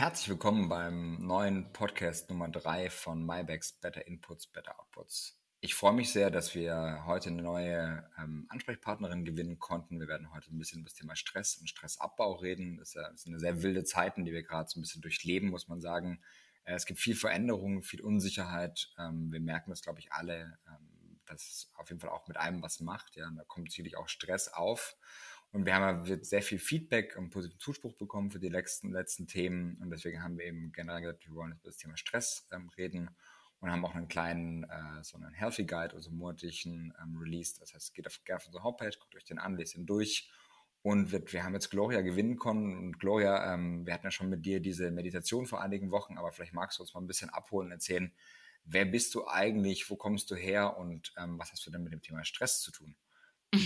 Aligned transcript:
Herzlich 0.00 0.30
willkommen 0.30 0.70
beim 0.70 1.26
neuen 1.26 1.74
Podcast 1.74 2.30
Nummer 2.30 2.48
3 2.48 2.88
von 2.88 3.22
MyBacks 3.22 3.72
Better 3.72 4.06
Inputs, 4.06 4.46
Better 4.46 4.80
Outputs. 4.80 5.38
Ich 5.60 5.74
freue 5.74 5.92
mich 5.92 6.10
sehr, 6.10 6.30
dass 6.30 6.54
wir 6.54 7.02
heute 7.04 7.28
eine 7.28 7.42
neue 7.42 8.08
ähm, 8.18 8.46
Ansprechpartnerin 8.48 9.26
gewinnen 9.26 9.58
konnten. 9.58 10.00
Wir 10.00 10.08
werden 10.08 10.32
heute 10.32 10.54
ein 10.54 10.58
bisschen 10.58 10.80
über 10.80 10.88
das 10.88 10.94
Thema 10.94 11.16
Stress 11.16 11.58
und 11.58 11.68
Stressabbau 11.68 12.32
reden. 12.32 12.78
Das 12.78 12.96
sind 13.16 13.38
sehr 13.38 13.62
wilde 13.62 13.84
Zeiten, 13.84 14.24
die 14.24 14.32
wir 14.32 14.42
gerade 14.42 14.70
so 14.70 14.80
ein 14.80 14.82
bisschen 14.84 15.02
durchleben, 15.02 15.50
muss 15.50 15.68
man 15.68 15.82
sagen. 15.82 16.22
Äh, 16.64 16.76
es 16.76 16.86
gibt 16.86 16.98
viel 16.98 17.14
Veränderung, 17.14 17.82
viel 17.82 18.00
Unsicherheit. 18.00 18.90
Ähm, 18.98 19.30
wir 19.30 19.40
merken 19.40 19.68
das, 19.68 19.82
glaube 19.82 19.98
ich, 19.98 20.12
alle, 20.12 20.58
ähm, 20.66 21.20
dass 21.26 21.42
es 21.42 21.72
auf 21.74 21.90
jeden 21.90 22.00
Fall 22.00 22.08
auch 22.08 22.26
mit 22.26 22.38
einem 22.38 22.62
was 22.62 22.80
macht. 22.80 23.16
Ja, 23.16 23.28
und 23.28 23.36
da 23.36 23.44
kommt 23.44 23.70
sicherlich 23.70 23.98
auch 23.98 24.08
Stress 24.08 24.48
auf. 24.48 24.96
Und 25.52 25.66
wir 25.66 25.74
haben 25.74 26.06
ja 26.06 26.18
sehr 26.22 26.42
viel 26.42 26.60
Feedback 26.60 27.16
und 27.16 27.30
positiven 27.30 27.58
Zuspruch 27.58 27.94
bekommen 27.94 28.30
für 28.30 28.38
die 28.38 28.48
letzten, 28.48 28.92
letzten 28.92 29.26
Themen. 29.26 29.76
Und 29.80 29.90
deswegen 29.90 30.22
haben 30.22 30.38
wir 30.38 30.44
eben 30.44 30.70
generell 30.72 31.00
gesagt, 31.00 31.26
wir 31.26 31.34
wollen 31.34 31.52
über 31.52 31.60
das 31.64 31.76
Thema 31.76 31.96
Stress 31.96 32.46
ähm, 32.52 32.68
reden 32.76 33.10
und 33.58 33.70
haben 33.70 33.84
auch 33.84 33.94
einen 33.94 34.06
kleinen, 34.06 34.64
äh, 34.64 35.02
so 35.02 35.18
einen 35.18 35.32
Healthy 35.32 35.64
Guide, 35.64 35.94
also 35.94 36.10
monatlichen 36.10 36.94
ähm, 37.02 37.16
Release. 37.16 37.58
Das 37.58 37.74
heißt, 37.74 37.94
geht 37.94 38.06
auf, 38.06 38.22
gerne 38.24 38.38
auf 38.38 38.46
unsere 38.46 38.62
Homepage, 38.62 38.96
guckt 38.98 39.16
euch 39.16 39.24
den 39.24 39.38
an, 39.38 39.56
lest 39.56 39.74
ihn 39.74 39.86
durch. 39.86 40.30
Und 40.82 41.10
wir, 41.10 41.20
wir 41.32 41.42
haben 41.42 41.54
jetzt 41.54 41.70
Gloria 41.70 42.00
gewinnen 42.00 42.38
können. 42.38 42.78
Und 42.78 43.00
Gloria, 43.00 43.52
ähm, 43.52 43.84
wir 43.84 43.92
hatten 43.92 44.06
ja 44.06 44.12
schon 44.12 44.30
mit 44.30 44.46
dir 44.46 44.60
diese 44.60 44.92
Meditation 44.92 45.46
vor 45.46 45.60
einigen 45.60 45.90
Wochen, 45.90 46.16
aber 46.16 46.30
vielleicht 46.30 46.54
magst 46.54 46.78
du 46.78 46.82
uns 46.84 46.94
mal 46.94 47.00
ein 47.00 47.08
bisschen 47.08 47.28
abholen 47.30 47.66
und 47.66 47.72
erzählen, 47.72 48.12
wer 48.64 48.84
bist 48.84 49.14
du 49.16 49.26
eigentlich, 49.26 49.90
wo 49.90 49.96
kommst 49.96 50.30
du 50.30 50.36
her 50.36 50.76
und 50.76 51.12
ähm, 51.18 51.38
was 51.40 51.50
hast 51.50 51.66
du 51.66 51.72
denn 51.72 51.82
mit 51.82 51.92
dem 51.92 52.02
Thema 52.02 52.24
Stress 52.24 52.60
zu 52.60 52.70
tun? 52.70 52.94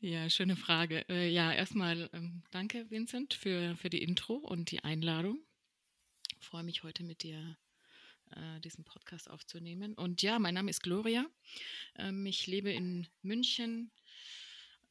Ja, 0.00 0.28
schöne 0.28 0.56
Frage. 0.56 1.08
Äh, 1.08 1.30
ja, 1.30 1.52
erstmal 1.52 2.10
ähm, 2.12 2.42
danke, 2.50 2.90
Vincent, 2.90 3.34
für, 3.34 3.76
für 3.76 3.90
die 3.90 4.02
Intro 4.02 4.34
und 4.34 4.70
die 4.70 4.84
Einladung. 4.84 5.38
Ich 6.38 6.46
freue 6.46 6.62
mich 6.62 6.82
heute 6.82 7.02
mit 7.02 7.22
dir 7.22 7.56
äh, 8.30 8.60
diesen 8.60 8.84
Podcast 8.84 9.30
aufzunehmen. 9.30 9.94
Und 9.94 10.22
ja, 10.22 10.38
mein 10.38 10.54
Name 10.54 10.70
ist 10.70 10.82
Gloria. 10.82 11.26
Ähm, 11.96 12.26
ich 12.26 12.46
lebe 12.46 12.70
in 12.70 13.08
München, 13.22 13.90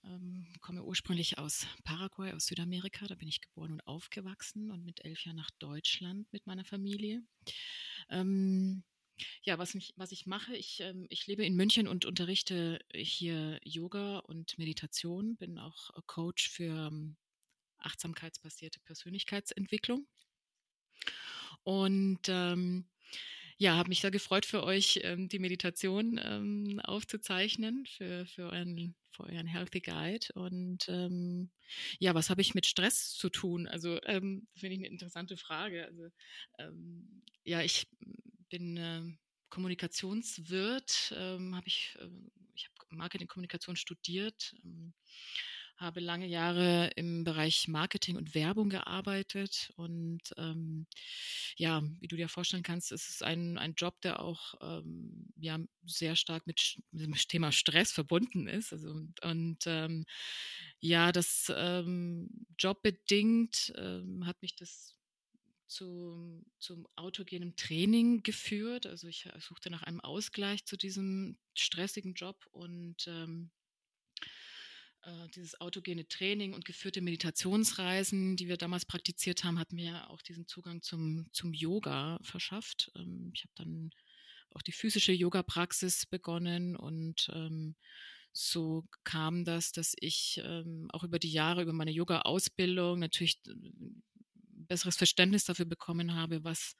ähm, 0.04 0.48
komme 0.62 0.84
ursprünglich 0.84 1.38
aus 1.38 1.68
Paraguay, 1.84 2.34
aus 2.34 2.48
Südamerika. 2.48 3.08
Da 3.08 3.16
bin 3.16 3.28
ich 3.28 3.42
geboren 3.42 3.74
und 3.74 3.88
aufgewachsen 3.88 4.72
und 4.72 4.86
mit 4.86 5.06
elf 5.06 5.24
Jahren 5.26 5.38
nach 5.38 5.52
Deutschland 5.60 6.32
mit 6.32 6.48
meiner 6.48 6.66
Familie. 6.66 7.22
Ja, 9.44 9.58
was, 9.58 9.74
mich, 9.74 9.94
was 9.96 10.12
ich 10.12 10.26
mache, 10.26 10.56
ich, 10.56 10.80
ähm, 10.82 11.06
ich 11.10 11.28
lebe 11.28 11.46
in 11.46 11.56
München 11.56 11.88
und 11.88 12.06
unterrichte 12.06 12.80
hier 12.94 13.60
Yoga 13.64 14.20
und 14.20 14.58
Meditation, 14.58 15.36
bin 15.38 15.60
auch 15.60 15.90
äh, 15.96 16.02
Coach 16.06 16.50
für 16.50 16.88
ähm, 16.88 17.18
achtsamkeitsbasierte 17.78 18.80
Persönlichkeitsentwicklung. 18.82 20.08
Und 21.64 22.22
ähm, 22.28 22.86
ja, 23.58 23.76
habe 23.76 23.90
mich 23.90 24.02
da 24.02 24.10
gefreut 24.10 24.46
für 24.46 24.64
euch, 24.64 25.02
ähm, 25.04 25.28
die 25.28 25.40
Meditation 25.40 26.20
ähm, 26.24 26.80
aufzuzeichnen 26.84 27.86
für, 27.86 28.26
für, 28.26 28.50
euren, 28.52 28.96
für 29.12 29.24
euren 29.24 29.48
Healthy 29.48 29.82
Guide. 29.82 30.28
Und 30.34 30.88
ähm, 30.88 31.52
ja, 32.00 32.16
was 32.16 32.30
habe 32.30 32.42
ich 32.42 32.56
mit 32.56 32.66
Stress 32.66 33.14
zu 33.16 33.30
tun? 33.30 33.68
Also 33.68 34.00
finde 34.06 34.48
ich 34.56 34.80
eine 34.80 34.88
interessante 34.88 35.36
Frage. 35.36 35.86
Also 35.86 36.10
ja, 37.44 37.62
ich 37.62 37.88
bin 38.50 38.78
äh, 38.78 39.02
Kommunikationswirt, 39.50 41.14
ähm, 41.18 41.56
habe 41.56 41.68
ich, 41.68 41.96
äh, 42.00 42.10
ich 42.56 42.66
habe 42.66 42.96
Marketing-Kommunikation 42.96 43.76
studiert, 43.76 44.56
ähm, 44.64 44.94
habe 45.78 46.02
lange 46.02 46.28
Jahre 46.28 46.92
im 46.98 47.24
Bereich 47.24 47.70
Marketing 47.70 48.18
und 48.18 48.36
Werbung 48.36 48.70
gearbeitet 48.70 49.72
und 49.78 50.20
ähm, 50.36 50.88
ja, 51.56 51.82
wie 52.02 52.08
du 52.08 52.18
dir 52.18 52.28
vorstellen 52.28 52.64
kannst, 52.64 52.92
ist 52.92 53.08
es 53.08 53.22
ein, 53.22 53.58
ein 53.58 53.76
Job, 53.76 54.02
der 54.02 54.20
auch 54.22 54.56
ähm, 54.62 55.32
ja, 55.38 55.58
sehr 55.86 56.18
stark 56.18 56.46
mit, 56.48 56.82
mit, 56.92 57.06
dem 57.06 57.14
Thema 57.14 57.54
Stress 57.54 57.94
verbunden 57.94 58.48
ist. 58.48 58.74
Also, 58.74 58.90
und, 58.90 59.24
und 59.24 59.60
ähm, 59.68 60.06
ja, 60.82 61.14
das 61.14 61.52
ähm, 61.56 62.30
jobbedingt 62.58 63.74
ähm, 63.78 64.26
hat 64.26 64.42
mich 64.42 64.56
das 64.56 64.99
zu, 65.70 66.44
zum 66.58 66.88
autogenen 66.96 67.56
Training 67.56 68.24
geführt. 68.24 68.86
Also 68.86 69.08
ich 69.08 69.26
äh, 69.28 69.40
suchte 69.40 69.70
nach 69.70 69.84
einem 69.84 70.02
Ausgleich 70.02 70.66
zu 70.66 70.76
diesem 70.78 71.38
stressigen 71.54 72.14
Job 72.14 72.46
und 72.52 73.08
ähm, 73.08 73.52
äh, 75.04 75.28
dieses 75.30 75.62
autogene 75.62 76.08
Training 76.08 76.54
und 76.54 76.66
geführte 76.66 77.02
Meditationsreisen, 77.02 78.36
die 78.36 78.48
wir 78.48 78.58
damals 78.58 78.86
praktiziert 78.86 79.44
haben, 79.44 79.60
hat 79.60 79.72
mir 79.72 80.10
auch 80.10 80.22
diesen 80.22 80.48
Zugang 80.48 80.82
zum, 80.82 81.28
zum 81.32 81.54
Yoga 81.54 82.20
verschafft. 82.22 82.92
Ähm, 82.96 83.32
ich 83.34 83.44
habe 83.44 83.54
dann 83.56 83.92
auch 84.52 84.62
die 84.62 84.72
physische 84.72 85.14
Yoga-Praxis 85.14 86.08
begonnen 86.08 86.76
und 86.76 87.30
ähm, 87.34 87.76
so 88.32 88.86
kam 89.04 89.44
das, 89.46 89.72
dass 89.72 89.96
ich 90.00 90.42
ähm, 90.44 90.88
auch 90.92 91.04
über 91.04 91.20
die 91.20 91.32
Jahre, 91.32 91.64
über 91.64 91.74
meine 91.74 91.92
Yoga-Ausbildung 91.92 93.00
natürlich 93.00 93.42
besseres 94.70 94.96
Verständnis 94.96 95.44
dafür 95.44 95.66
bekommen 95.66 96.16
habe, 96.16 96.44
was, 96.46 96.78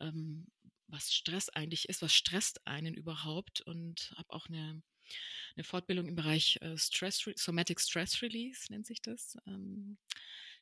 ähm, 0.00 0.46
was 0.86 1.12
Stress 1.12 1.50
eigentlich 1.50 1.88
ist, 1.88 2.00
was 2.00 2.14
stresst 2.14 2.66
einen 2.66 2.94
überhaupt 2.94 3.60
und 3.60 4.14
habe 4.16 4.30
auch 4.30 4.48
eine, 4.48 4.82
eine 5.56 5.64
Fortbildung 5.64 6.08
im 6.08 6.16
Bereich 6.16 6.58
äh, 6.62 6.78
Stress, 6.78 7.22
Somatic 7.36 7.80
Stress 7.80 8.22
Release 8.22 8.72
nennt 8.72 8.86
sich 8.86 9.02
das, 9.02 9.36
ähm, 9.46 9.98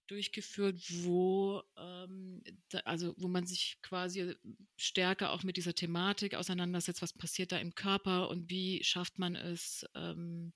durchgeführt, 0.09 0.83
wo 1.05 1.63
ähm, 1.77 2.43
da, 2.71 2.79
also 2.81 3.15
wo 3.19 3.29
man 3.29 3.47
sich 3.47 3.79
quasi 3.83 4.35
stärker 4.77 5.33
auch 5.33 5.43
mit 5.43 5.57
dieser 5.57 5.75
Thematik 5.75 6.35
auseinandersetzt, 6.35 7.03
was 7.03 7.13
passiert 7.13 7.53
da 7.53 7.59
im 7.59 7.75
Körper 7.75 8.29
und 8.29 8.51
wie 8.51 8.83
schafft 8.83 9.19
man 9.19 9.37
es, 9.37 9.87
ähm, 9.95 10.53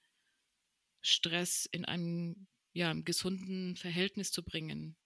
Stress 1.03 1.67
in 1.67 1.85
einem 1.85 2.47
ja, 2.73 2.93
gesunden 2.95 3.77
Verhältnis 3.77 4.31
zu 4.31 4.43
bringen. 4.43 4.97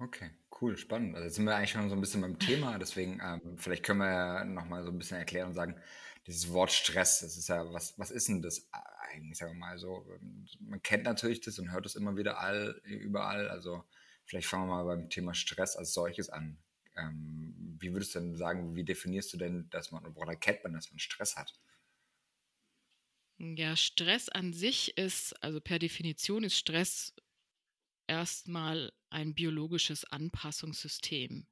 Okay, 0.00 0.30
cool, 0.60 0.76
spannend. 0.76 1.14
Also 1.16 1.24
jetzt 1.26 1.34
sind 1.34 1.44
wir 1.44 1.56
eigentlich 1.56 1.70
schon 1.70 1.88
so 1.88 1.96
ein 1.96 2.00
bisschen 2.00 2.20
beim 2.20 2.38
Thema, 2.38 2.78
deswegen 2.78 3.20
ähm, 3.22 3.58
vielleicht 3.58 3.84
können 3.84 3.98
wir 4.00 4.10
ja 4.10 4.44
nochmal 4.44 4.84
so 4.84 4.90
ein 4.90 4.98
bisschen 4.98 5.18
erklären 5.18 5.48
und 5.48 5.54
sagen, 5.54 5.76
dieses 6.26 6.52
Wort 6.52 6.70
Stress, 6.70 7.20
das 7.20 7.36
ist 7.36 7.48
ja, 7.48 7.72
was, 7.72 7.98
was 7.98 8.10
ist 8.10 8.28
denn 8.28 8.42
das 8.42 8.68
eigentlich, 9.10 9.38
sagen 9.38 9.52
wir 9.54 9.58
mal 9.58 9.78
so? 9.78 10.06
Man 10.60 10.82
kennt 10.82 11.04
natürlich 11.04 11.40
das 11.40 11.58
und 11.58 11.72
hört 11.72 11.86
es 11.86 11.96
immer 11.96 12.16
wieder 12.16 12.38
all, 12.38 12.80
überall, 12.84 13.48
also 13.48 13.84
vielleicht 14.24 14.46
fangen 14.46 14.68
wir 14.68 14.76
mal 14.76 14.84
beim 14.84 15.10
Thema 15.10 15.34
Stress 15.34 15.74
als 15.76 15.94
solches 15.94 16.28
an. 16.30 16.58
Ähm, 16.96 17.76
wie 17.80 17.92
würdest 17.92 18.14
du 18.14 18.20
denn 18.20 18.36
sagen, 18.36 18.76
wie 18.76 18.84
definierst 18.84 19.32
du 19.32 19.36
denn, 19.38 19.68
dass 19.70 19.90
man, 19.90 20.06
oder 20.06 20.36
kennt 20.36 20.62
man, 20.64 20.74
dass 20.74 20.90
man 20.90 20.98
Stress 20.98 21.36
hat? 21.36 21.54
Ja, 23.38 23.76
Stress 23.76 24.28
an 24.28 24.52
sich 24.52 24.98
ist, 24.98 25.32
also 25.42 25.60
per 25.60 25.78
Definition 25.78 26.44
ist 26.44 26.56
Stress 26.56 27.14
erstmal 28.08 28.92
ein 29.10 29.34
biologisches 29.34 30.04
Anpassungssystem. 30.04 31.46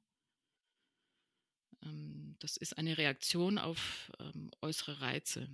Ähm, 1.83 2.35
das 2.39 2.57
ist 2.57 2.77
eine 2.77 2.97
Reaktion 2.97 3.57
auf 3.57 4.11
ähm, 4.19 4.51
äußere 4.61 5.01
Reize. 5.01 5.49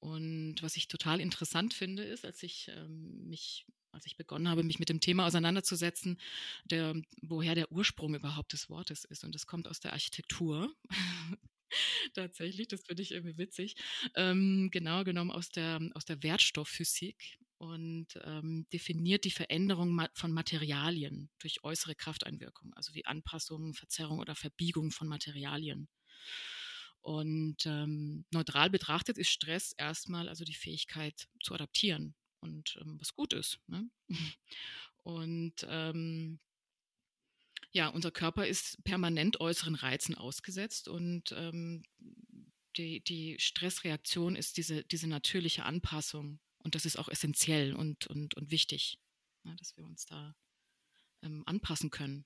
Und 0.00 0.56
was 0.62 0.76
ich 0.76 0.88
total 0.88 1.20
interessant 1.20 1.74
finde, 1.74 2.02
ist, 2.02 2.24
als 2.24 2.42
ich 2.42 2.68
ähm, 2.74 3.28
mich, 3.28 3.66
als 3.92 4.04
ich 4.06 4.16
begonnen 4.16 4.48
habe, 4.48 4.64
mich 4.64 4.80
mit 4.80 4.88
dem 4.88 5.00
Thema 5.00 5.26
auseinanderzusetzen, 5.26 6.18
der, 6.64 7.00
woher 7.20 7.54
der 7.54 7.70
Ursprung 7.70 8.14
überhaupt 8.14 8.52
des 8.52 8.68
Wortes 8.68 9.04
ist. 9.04 9.22
Und 9.22 9.34
das 9.34 9.46
kommt 9.46 9.68
aus 9.68 9.80
der 9.80 9.92
Architektur. 9.92 10.74
Tatsächlich, 12.14 12.68
das 12.68 12.82
finde 12.84 13.02
ich 13.02 13.12
irgendwie 13.12 13.38
witzig. 13.38 13.76
Ähm, 14.16 14.70
genau 14.72 15.04
genommen 15.04 15.30
aus 15.30 15.50
der, 15.50 15.80
aus 15.94 16.04
der 16.04 16.22
Wertstoffphysik 16.22 17.38
und 17.62 18.08
ähm, 18.24 18.66
definiert 18.72 19.24
die 19.24 19.30
Veränderung 19.30 20.04
von 20.14 20.32
Materialien 20.32 21.30
durch 21.38 21.62
äußere 21.62 21.94
Krafteinwirkung, 21.94 22.74
also 22.74 22.92
die 22.92 23.06
Anpassung, 23.06 23.72
Verzerrung 23.74 24.18
oder 24.18 24.34
Verbiegung 24.34 24.90
von 24.90 25.06
Materialien. 25.06 25.86
Und 27.02 27.64
ähm, 27.64 28.24
neutral 28.32 28.68
betrachtet 28.68 29.16
ist 29.16 29.30
Stress 29.30 29.74
erstmal 29.78 30.28
also 30.28 30.44
die 30.44 30.56
Fähigkeit 30.56 31.28
zu 31.40 31.54
adaptieren 31.54 32.16
und 32.40 32.76
ähm, 32.80 32.98
was 32.98 33.14
gut 33.14 33.32
ist. 33.32 33.60
Ne? 33.68 33.88
Und 35.04 35.64
ähm, 35.68 36.40
ja, 37.70 37.88
unser 37.88 38.10
Körper 38.10 38.46
ist 38.46 38.82
permanent 38.82 39.40
äußeren 39.40 39.74
Reizen 39.74 40.14
ausgesetzt 40.16 40.86
und 40.86 41.32
ähm, 41.32 41.82
die, 42.76 43.02
die 43.02 43.36
Stressreaktion 43.40 44.36
ist 44.36 44.58
diese, 44.58 44.84
diese 44.84 45.08
natürliche 45.08 45.64
Anpassung 45.64 46.38
und 46.62 46.74
das 46.74 46.84
ist 46.84 46.98
auch 46.98 47.08
essentiell 47.08 47.74
und, 47.74 48.06
und, 48.06 48.34
und 48.36 48.50
wichtig, 48.50 48.98
ja, 49.44 49.54
dass 49.56 49.76
wir 49.76 49.84
uns 49.84 50.06
da 50.06 50.34
ähm, 51.22 51.42
anpassen 51.46 51.90
können. 51.90 52.24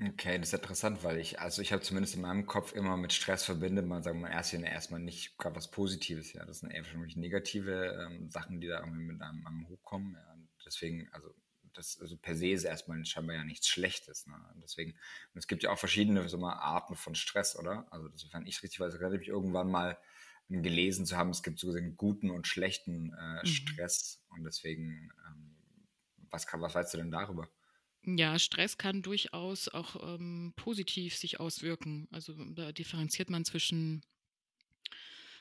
Okay, 0.00 0.38
das 0.38 0.48
ist 0.48 0.54
interessant, 0.54 1.02
weil 1.02 1.18
ich, 1.18 1.40
also 1.40 1.60
ich 1.60 1.72
habe 1.72 1.82
zumindest 1.82 2.14
in 2.14 2.20
meinem 2.20 2.46
Kopf 2.46 2.72
immer 2.72 2.96
mit 2.96 3.12
Stress 3.12 3.44
verbindet, 3.44 3.84
man 3.84 4.04
sagt 4.04 4.16
man 4.16 4.30
erst 4.30 4.52
erstmal 4.52 5.00
nicht 5.00 5.36
gerade 5.38 5.56
was 5.56 5.72
Positives, 5.72 6.32
ja. 6.32 6.44
Das 6.44 6.60
sind 6.60 6.70
eher 6.70 6.84
für 6.84 6.98
mich 6.98 7.16
negative 7.16 8.06
ähm, 8.06 8.30
Sachen, 8.30 8.60
die 8.60 8.68
da 8.68 8.78
irgendwie 8.78 9.02
mit 9.02 9.20
einem, 9.20 9.44
einem 9.44 9.68
hochkommen. 9.68 10.14
Ja. 10.14 10.36
deswegen, 10.64 11.08
also 11.12 11.34
das 11.74 12.00
also 12.00 12.16
per 12.16 12.36
se 12.36 12.48
ist 12.48 12.64
erstmal 12.64 13.04
scheinbar 13.04 13.36
ja 13.36 13.44
nichts 13.44 13.68
Schlechtes. 13.68 14.26
Ne? 14.26 14.34
deswegen, 14.62 14.92
und 14.92 15.38
es 15.38 15.48
gibt 15.48 15.64
ja 15.64 15.70
auch 15.70 15.78
verschiedene 15.78 16.28
so 16.28 16.38
mal, 16.38 16.54
Arten 16.54 16.94
von 16.94 17.14
Stress, 17.14 17.56
oder? 17.56 17.86
Also, 17.90 18.08
sofern 18.14 18.46
ich 18.46 18.62
richtig 18.62 18.78
gerade 18.78 19.04
habe 19.04 19.22
ich 19.22 19.28
irgendwann 19.28 19.70
mal 19.70 19.98
gelesen 20.48 21.06
zu 21.06 21.16
haben, 21.16 21.30
es 21.30 21.42
gibt 21.42 21.58
so 21.58 21.70
einen 21.70 21.96
guten 21.96 22.30
und 22.30 22.46
schlechten 22.46 23.12
äh, 23.12 23.40
mhm. 23.42 23.46
Stress. 23.46 24.22
Und 24.30 24.44
deswegen, 24.44 25.10
ähm, 25.26 25.56
was, 26.30 26.46
kann, 26.46 26.60
was 26.60 26.74
weißt 26.74 26.94
du 26.94 26.98
denn 26.98 27.10
darüber? 27.10 27.48
Ja, 28.04 28.38
Stress 28.38 28.78
kann 28.78 29.02
durchaus 29.02 29.68
auch 29.68 30.14
ähm, 30.14 30.52
positiv 30.56 31.16
sich 31.16 31.40
auswirken. 31.40 32.08
Also 32.10 32.32
da 32.54 32.72
differenziert 32.72 33.28
man 33.28 33.44
zwischen, 33.44 34.02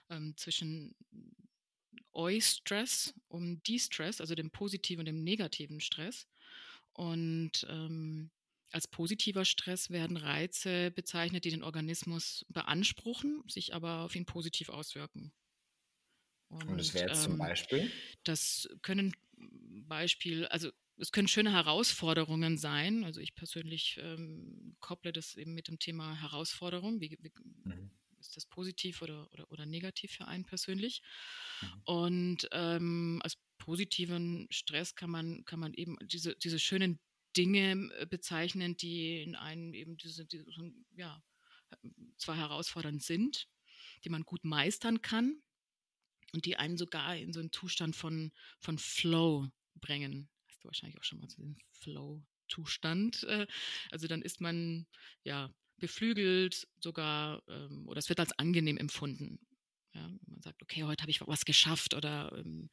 ähm, 0.09 0.35
zwischen 0.35 0.95
Eustress 2.13 3.13
und 3.27 3.65
De-Stress, 3.67 4.19
also 4.19 4.35
dem 4.35 4.51
positiven 4.51 5.01
und 5.01 5.05
dem 5.05 5.23
negativen 5.23 5.79
Stress. 5.79 6.27
Und 6.93 7.65
ähm, 7.69 8.31
als 8.77 8.87
positiver 8.87 9.43
Stress 9.43 9.89
werden 9.89 10.17
Reize 10.17 10.91
bezeichnet, 10.91 11.45
die 11.45 11.49
den 11.49 11.63
Organismus 11.63 12.45
beanspruchen, 12.49 13.41
sich 13.47 13.73
aber 13.73 14.01
auf 14.01 14.15
ihn 14.15 14.27
positiv 14.27 14.69
auswirken. 14.69 15.33
Und, 16.49 16.67
und 16.67 16.77
das 16.77 16.93
wäre 16.93 17.09
jetzt 17.09 17.25
ähm, 17.25 17.31
zum 17.31 17.37
Beispiel? 17.39 17.91
Das 18.23 18.69
können 18.83 19.15
Beispiel, 19.87 20.45
also 20.45 20.69
es 20.97 21.11
können 21.11 21.27
schöne 21.27 21.51
Herausforderungen 21.53 22.59
sein. 22.59 23.03
Also 23.03 23.19
ich 23.19 23.33
persönlich 23.33 23.99
ähm, 23.99 24.75
kopple 24.79 25.11
das 25.11 25.35
eben 25.37 25.55
mit 25.55 25.69
dem 25.69 25.79
Thema 25.79 26.13
Herausforderung. 26.21 27.01
Wie, 27.01 27.17
wie 27.19 27.31
mhm. 27.63 27.89
ist 28.19 28.37
das 28.37 28.45
positiv 28.45 29.01
oder, 29.01 29.27
oder, 29.33 29.51
oder 29.51 29.65
negativ 29.65 30.11
für 30.11 30.27
einen 30.27 30.45
persönlich? 30.45 31.01
Mhm. 31.61 31.81
Und 31.85 32.49
ähm, 32.51 33.21
als 33.23 33.39
positiven 33.57 34.47
Stress 34.51 34.93
kann 34.93 35.09
man, 35.09 35.45
kann 35.45 35.59
man 35.59 35.73
eben 35.73 35.97
diese, 36.03 36.35
diese 36.35 36.59
schönen 36.59 36.99
Dinge 37.37 37.91
äh, 37.99 38.05
bezeichnen, 38.05 38.75
die 38.77 39.21
in 39.21 39.35
einem 39.35 39.73
eben 39.73 39.97
diese, 39.97 40.25
diese 40.25 40.45
ja, 40.95 41.21
zwar 42.17 42.37
herausfordernd 42.37 43.03
sind, 43.03 43.47
die 44.03 44.09
man 44.09 44.23
gut 44.23 44.43
meistern 44.43 45.01
kann 45.01 45.41
und 46.33 46.45
die 46.45 46.55
einen 46.55 46.77
sogar 46.77 47.15
in 47.15 47.33
so 47.33 47.39
einen 47.39 47.51
Zustand 47.51 47.95
von, 47.95 48.31
von 48.59 48.77
Flow 48.77 49.49
bringen 49.75 50.29
hast 50.57 50.63
du 50.63 50.67
wahrscheinlich 50.69 50.99
auch 50.99 51.03
schon 51.03 51.19
mal 51.19 51.27
zu 51.27 51.37
diesem 51.37 51.57
Flow-Zustand. 51.71 53.23
Äh, 53.23 53.47
also 53.91 54.07
dann 54.07 54.21
ist 54.21 54.41
man 54.41 54.87
ja 55.23 55.53
beflügelt 55.77 56.67
sogar 56.79 57.43
ähm, 57.47 57.87
oder 57.87 57.99
es 57.99 58.09
wird 58.09 58.19
als 58.19 58.37
angenehm 58.39 58.77
empfunden. 58.77 59.39
Ja, 59.93 60.09
man 60.25 60.41
sagt, 60.41 60.61
okay, 60.63 60.83
heute 60.83 61.01
habe 61.03 61.11
ich 61.11 61.21
was 61.21 61.45
geschafft 61.45 61.93
oder 61.93 62.31
ähm, 62.35 62.69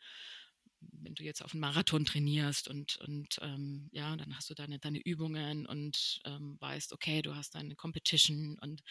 wenn 0.92 1.14
du 1.14 1.22
jetzt 1.22 1.42
auf 1.42 1.52
einen 1.52 1.60
Marathon 1.60 2.04
trainierst 2.04 2.68
und, 2.68 2.96
und 2.98 3.38
ähm, 3.42 3.88
ja, 3.92 4.16
dann 4.16 4.36
hast 4.36 4.50
du 4.50 4.54
deine, 4.54 4.78
deine 4.78 5.00
Übungen 5.00 5.66
und 5.66 6.20
ähm, 6.24 6.56
weißt, 6.60 6.92
okay, 6.92 7.22
du 7.22 7.34
hast 7.34 7.54
deine 7.54 7.74
Competition 7.74 8.58
und, 8.60 8.82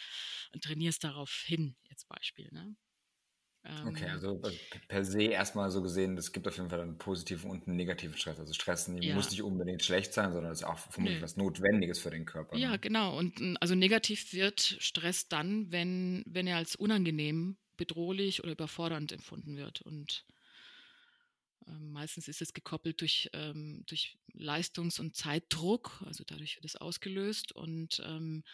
und 0.52 0.64
trainierst 0.64 1.04
darauf 1.04 1.30
hin, 1.46 1.76
jetzt 1.88 2.08
Beispiel. 2.08 2.48
Ne? 2.52 2.76
Okay, 3.86 4.04
ähm, 4.04 4.10
also 4.10 4.42
per 4.88 5.04
se 5.04 5.22
erstmal 5.22 5.70
so 5.70 5.80
gesehen, 5.82 6.18
es 6.18 6.32
gibt 6.32 6.46
auf 6.46 6.56
jeden 6.56 6.68
Fall 6.68 6.82
einen 6.82 6.98
positiven 6.98 7.50
und 7.50 7.66
einen 7.66 7.76
negativen 7.76 8.16
Stress. 8.16 8.38
Also 8.38 8.52
Stress 8.52 8.90
ja. 9.00 9.14
muss 9.14 9.30
nicht 9.30 9.42
unbedingt 9.42 9.82
schlecht 9.82 10.12
sein, 10.12 10.32
sondern 10.32 10.52
ist 10.52 10.64
auch 10.64 10.78
vermutlich 10.78 11.22
was 11.22 11.36
Notwendiges 11.36 11.98
für 11.98 12.10
den 12.10 12.26
Körper. 12.26 12.56
Ja, 12.56 12.72
ne? 12.72 12.78
genau. 12.78 13.16
Und 13.16 13.56
also 13.60 13.74
negativ 13.74 14.34
wird 14.34 14.60
Stress 14.80 15.28
dann, 15.28 15.72
wenn, 15.72 16.24
wenn 16.26 16.46
er 16.46 16.58
als 16.58 16.76
unangenehm, 16.76 17.56
bedrohlich 17.76 18.42
oder 18.42 18.52
überfordernd 18.52 19.12
empfunden 19.12 19.56
wird. 19.56 19.80
Und 19.80 20.26
meistens 21.66 22.28
ist 22.28 22.42
es 22.42 22.52
gekoppelt 22.52 23.00
durch, 23.00 23.30
ähm, 23.32 23.84
durch 23.86 24.18
Leistungs- 24.32 24.98
und 24.98 25.16
Zeitdruck, 25.16 26.02
also 26.06 26.24
dadurch 26.24 26.56
wird 26.56 26.64
es 26.64 26.76
ausgelöst. 26.76 27.52
Und 27.52 28.02
ähm, 28.04 28.44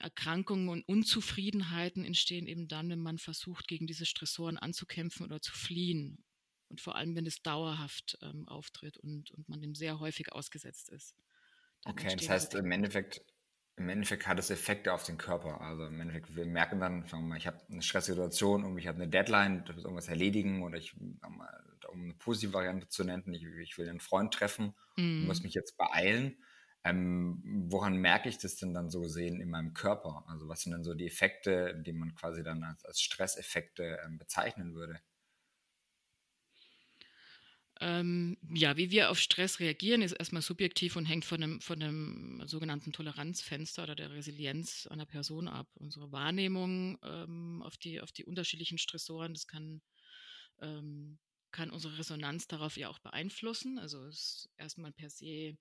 Erkrankungen 0.00 0.68
und 0.68 0.82
Unzufriedenheiten 0.88 2.04
entstehen 2.04 2.46
eben 2.46 2.68
dann, 2.68 2.90
wenn 2.90 3.00
man 3.00 3.18
versucht, 3.18 3.68
gegen 3.68 3.86
diese 3.86 4.06
Stressoren 4.06 4.58
anzukämpfen 4.58 5.24
oder 5.24 5.40
zu 5.40 5.52
fliehen. 5.52 6.24
Und 6.68 6.80
vor 6.80 6.96
allem, 6.96 7.14
wenn 7.14 7.26
es 7.26 7.42
dauerhaft 7.42 8.18
ähm, 8.22 8.48
auftritt 8.48 8.96
und, 8.98 9.30
und 9.30 9.48
man 9.48 9.60
dem 9.60 9.74
sehr 9.74 10.00
häufig 10.00 10.32
ausgesetzt 10.32 10.88
ist. 10.90 11.14
Okay, 11.84 12.16
das 12.16 12.28
heißt 12.28 12.54
im 12.56 12.72
Endeffekt, 12.72 13.22
im 13.76 13.88
Endeffekt 13.88 14.26
hat 14.26 14.38
es 14.38 14.50
Effekte 14.50 14.92
auf 14.92 15.04
den 15.04 15.18
Körper. 15.18 15.60
Also 15.60 15.86
im 15.86 16.00
Endeffekt, 16.00 16.34
wir 16.34 16.46
merken 16.46 16.80
dann, 16.80 17.06
sagen 17.06 17.24
wir 17.24 17.28
mal, 17.28 17.36
ich 17.36 17.46
habe 17.46 17.60
eine 17.70 17.82
Stresssituation, 17.82 18.62
irgendwie 18.62 18.80
ich 18.80 18.88
habe 18.88 19.00
eine 19.00 19.08
Deadline, 19.08 19.62
ich 19.64 19.74
muss 19.74 19.84
irgendwas 19.84 20.08
erledigen 20.08 20.62
oder 20.62 20.78
ich, 20.78 20.94
mal, 20.96 21.55
um 21.96 22.04
eine 22.04 22.14
positive 22.14 22.52
Variante 22.52 22.88
zu 22.88 23.04
nennen, 23.04 23.34
ich, 23.34 23.44
ich 23.44 23.78
will 23.78 23.88
einen 23.88 24.00
Freund 24.00 24.32
treffen, 24.32 24.74
mm. 24.96 25.26
muss 25.26 25.42
mich 25.42 25.54
jetzt 25.54 25.76
beeilen 25.76 26.36
ähm, 26.86 27.42
woran 27.68 27.96
merke 27.96 28.28
ich 28.28 28.38
das 28.38 28.56
denn 28.56 28.72
dann 28.72 28.90
so 28.90 29.00
gesehen 29.00 29.40
in 29.40 29.50
meinem 29.50 29.74
Körper? 29.74 30.24
Also 30.28 30.48
was 30.48 30.62
sind 30.62 30.72
denn 30.72 30.84
so 30.84 30.94
die 30.94 31.06
Effekte, 31.06 31.74
die 31.84 31.92
man 31.92 32.14
quasi 32.14 32.44
dann 32.44 32.62
als, 32.62 32.84
als 32.84 33.00
Stresseffekte 33.00 33.98
ähm, 34.04 34.18
bezeichnen 34.18 34.72
würde? 34.74 35.00
Ähm, 37.80 38.38
ja, 38.54 38.76
wie 38.76 38.92
wir 38.92 39.10
auf 39.10 39.18
Stress 39.18 39.58
reagieren, 39.58 40.00
ist 40.00 40.12
erstmal 40.12 40.42
subjektiv 40.42 40.94
und 40.94 41.06
hängt 41.06 41.24
von 41.24 41.40
dem, 41.40 41.60
von 41.60 41.80
dem 41.80 42.40
sogenannten 42.46 42.92
Toleranzfenster 42.92 43.82
oder 43.82 43.96
der 43.96 44.12
Resilienz 44.12 44.86
einer 44.86 45.06
Person 45.06 45.48
ab. 45.48 45.68
Unsere 45.74 46.12
Wahrnehmung 46.12 46.98
ähm, 47.02 47.62
auf, 47.62 47.76
die, 47.78 48.00
auf 48.00 48.12
die 48.12 48.24
unterschiedlichen 48.24 48.78
Stressoren, 48.78 49.34
das 49.34 49.48
kann, 49.48 49.82
ähm, 50.60 51.18
kann 51.56 51.70
unsere 51.70 51.96
Resonanz 51.96 52.48
darauf 52.48 52.76
ja 52.76 52.90
auch 52.90 52.98
beeinflussen. 52.98 53.78
Also 53.78 54.04
es 54.04 54.50
erstmal 54.58 54.92
per 54.92 55.08
se 55.08 55.56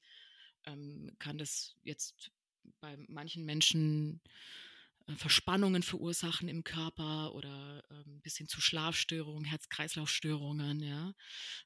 ähm, 0.65 1.15
kann 1.19 1.37
das 1.37 1.73
jetzt 1.83 2.31
bei 2.81 2.97
manchen 3.07 3.45
Menschen 3.45 4.19
äh, 5.07 5.15
Verspannungen 5.15 5.83
verursachen 5.83 6.49
im 6.49 6.65
Körper 6.65 7.33
oder 7.33 7.81
ähm, 7.89 8.19
bis 8.21 8.35
hin 8.35 8.49
zu 8.49 8.59
Schlafstörungen, 8.59 9.45
Herz-Kreislauf-Störungen. 9.45 10.81
Ja, 10.81 11.13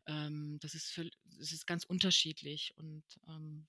ähm, 0.05 0.59
das 0.61 0.75
ist 0.75 0.91
für, 0.91 1.09
das 1.25 1.51
ist 1.51 1.65
ganz 1.65 1.83
unterschiedlich 1.85 2.73
und 2.77 3.03
ähm, 3.27 3.67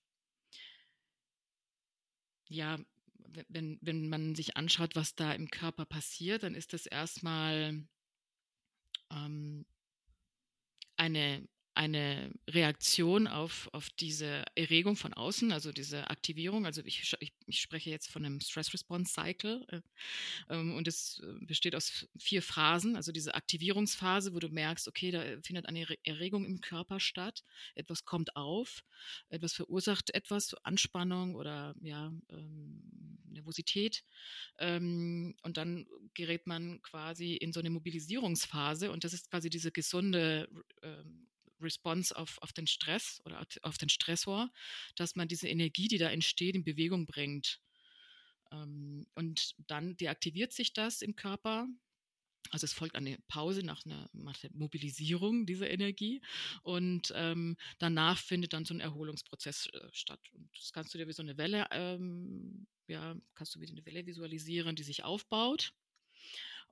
ja, 2.49 2.77
wenn, 3.47 3.79
wenn 3.81 4.09
man 4.09 4.35
sich 4.35 4.57
anschaut, 4.57 4.95
was 4.95 5.15
da 5.15 5.33
im 5.33 5.49
Körper 5.49 5.85
passiert, 5.85 6.43
dann 6.43 6.53
ist 6.53 6.73
das 6.73 6.85
erstmal 6.85 7.87
ähm, 9.09 9.65
eine 11.01 11.43
eine 11.73 12.31
Reaktion 12.49 13.27
auf, 13.27 13.69
auf 13.71 13.89
diese 13.91 14.43
Erregung 14.55 14.95
von 14.97 15.13
außen, 15.13 15.51
also 15.51 15.71
diese 15.71 16.09
Aktivierung. 16.09 16.65
Also 16.65 16.81
ich, 16.83 17.13
ich, 17.19 17.33
ich 17.45 17.61
spreche 17.61 17.89
jetzt 17.89 18.09
von 18.09 18.25
einem 18.25 18.41
Stress 18.41 18.73
Response 18.73 19.13
Cycle 19.13 19.65
äh, 19.69 19.81
ähm, 20.49 20.75
und 20.75 20.87
es 20.87 21.21
äh, 21.23 21.45
besteht 21.45 21.75
aus 21.75 22.07
vier 22.17 22.41
Phasen. 22.41 22.95
Also 22.95 23.11
diese 23.11 23.35
Aktivierungsphase, 23.35 24.33
wo 24.33 24.39
du 24.39 24.49
merkst, 24.49 24.87
okay, 24.87 25.11
da 25.11 25.23
findet 25.41 25.67
eine 25.67 25.85
Erregung 26.03 26.45
im 26.45 26.59
Körper 26.59 26.99
statt, 26.99 27.43
etwas 27.75 28.03
kommt 28.03 28.35
auf, 28.35 28.83
etwas 29.29 29.53
verursacht 29.53 30.13
etwas, 30.13 30.53
Anspannung 30.63 31.35
oder 31.35 31.73
ja, 31.81 32.13
ähm, 32.29 33.17
Nervosität. 33.29 34.03
Ähm, 34.57 35.35
und 35.43 35.57
dann 35.57 35.87
gerät 36.13 36.47
man 36.47 36.81
quasi 36.81 37.35
in 37.35 37.53
so 37.53 37.61
eine 37.61 37.69
Mobilisierungsphase 37.69 38.91
und 38.91 39.05
das 39.05 39.13
ist 39.13 39.29
quasi 39.29 39.49
diese 39.49 39.71
gesunde 39.71 40.49
ähm, 40.81 41.27
Response 41.61 42.15
auf, 42.15 42.37
auf 42.41 42.53
den 42.53 42.67
Stress 42.67 43.21
oder 43.25 43.45
auf 43.61 43.77
den 43.77 43.89
Stressor, 43.89 44.49
dass 44.95 45.15
man 45.15 45.27
diese 45.27 45.47
Energie, 45.47 45.87
die 45.87 45.97
da 45.97 46.09
entsteht, 46.09 46.55
in 46.55 46.63
Bewegung 46.63 47.05
bringt. 47.05 47.59
Ähm, 48.51 49.07
und 49.15 49.53
dann 49.67 49.97
deaktiviert 49.97 50.53
sich 50.53 50.73
das 50.73 51.01
im 51.01 51.15
Körper. 51.15 51.67
Also 52.49 52.65
es 52.65 52.73
folgt 52.73 52.95
eine 52.95 53.17
Pause 53.27 53.63
nach 53.63 53.85
einer, 53.85 54.09
nach 54.13 54.43
einer 54.43 54.53
Mobilisierung 54.53 55.45
dieser 55.45 55.69
Energie 55.69 56.21
und 56.63 57.13
ähm, 57.15 57.55
danach 57.77 58.17
findet 58.17 58.53
dann 58.53 58.65
so 58.65 58.73
ein 58.73 58.79
Erholungsprozess 58.79 59.67
äh, 59.67 59.87
statt. 59.93 60.19
Und 60.33 60.49
das 60.57 60.73
kannst 60.73 60.93
du 60.93 60.97
dir 60.97 61.07
wie 61.07 61.13
so 61.13 61.21
eine 61.21 61.37
Welle, 61.37 61.67
ähm, 61.71 62.67
ja, 62.87 63.15
kannst 63.35 63.55
du 63.55 63.61
wie 63.61 63.69
eine 63.69 63.85
Welle 63.85 64.05
visualisieren, 64.05 64.75
die 64.75 64.83
sich 64.83 65.03
aufbaut 65.03 65.73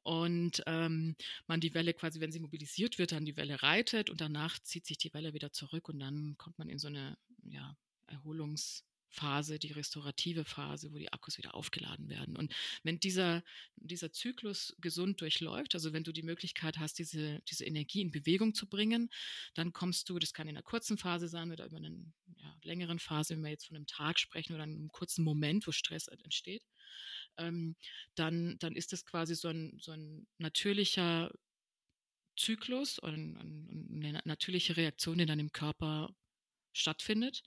und 0.03 0.63
ähm, 0.65 1.15
man 1.47 1.59
die 1.59 1.73
Welle 1.73 1.93
quasi, 1.93 2.19
wenn 2.19 2.31
sie 2.31 2.39
mobilisiert 2.39 2.97
wird, 2.97 3.11
dann 3.11 3.25
die 3.25 3.37
Welle 3.37 3.61
reitet 3.61 4.09
und 4.09 4.21
danach 4.21 4.59
zieht 4.59 4.85
sich 4.85 4.97
die 4.97 5.13
Welle 5.13 5.33
wieder 5.33 5.51
zurück 5.51 5.89
und 5.89 5.99
dann 5.99 6.35
kommt 6.37 6.57
man 6.57 6.69
in 6.69 6.79
so 6.79 6.87
eine 6.87 7.17
ja, 7.43 7.75
Erholungsphase, 8.07 9.59
die 9.59 9.71
restaurative 9.71 10.45
Phase, 10.45 10.91
wo 10.93 10.97
die 10.97 11.11
Akkus 11.11 11.37
wieder 11.37 11.53
aufgeladen 11.53 12.09
werden. 12.09 12.37
Und 12.37 12.55
wenn 12.83 12.99
dieser, 12.99 13.43
dieser 13.75 14.11
Zyklus 14.11 14.75
gesund 14.79 15.21
durchläuft, 15.21 15.75
also 15.75 15.93
wenn 15.93 16.03
du 16.03 16.11
die 16.11 16.23
Möglichkeit 16.23 16.77
hast, 16.77 16.99
diese, 16.99 17.41
diese 17.49 17.65
Energie 17.65 18.01
in 18.01 18.11
Bewegung 18.11 18.53
zu 18.53 18.67
bringen, 18.67 19.09
dann 19.53 19.73
kommst 19.73 20.09
du, 20.09 20.17
das 20.17 20.33
kann 20.33 20.47
in 20.47 20.55
einer 20.55 20.63
kurzen 20.63 20.97
Phase 20.97 21.27
sein 21.27 21.51
oder 21.51 21.65
über 21.65 21.77
eine 21.77 22.13
ja, 22.37 22.55
längeren 22.63 22.99
Phase, 22.99 23.35
wenn 23.35 23.43
wir 23.43 23.51
jetzt 23.51 23.67
von 23.67 23.75
einem 23.75 23.87
Tag 23.87 24.19
sprechen 24.19 24.53
oder 24.53 24.63
einem 24.63 24.89
kurzen 24.89 25.23
Moment, 25.23 25.67
wo 25.67 25.71
Stress 25.71 26.07
entsteht, 26.07 26.63
ähm, 27.37 27.75
dann, 28.15 28.57
dann 28.59 28.75
ist 28.75 28.93
das 28.93 29.05
quasi 29.05 29.35
so 29.35 29.49
ein, 29.49 29.77
so 29.79 29.91
ein 29.91 30.27
natürlicher 30.37 31.31
Zyklus 32.37 32.99
und 32.99 33.37
eine 33.91 34.21
natürliche 34.25 34.77
Reaktion, 34.77 35.17
die 35.17 35.25
dann 35.25 35.39
im 35.39 35.51
Körper 35.51 36.15
stattfindet. 36.73 37.43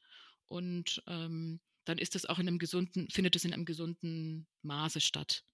Und 0.49 1.03
ähm, 1.07 1.61
dann 1.85 1.99
ist 1.99 2.15
es 2.15 2.27
auch 2.27 2.39
in 2.39 2.47
einem 2.47 2.59
gesunden, 2.59 3.09
findet 3.11 3.37
es 3.37 3.45
in 3.45 3.53
einem 3.53 3.65
gesunden 3.65 4.47
Maße 4.63 5.01
statt. 5.01 5.45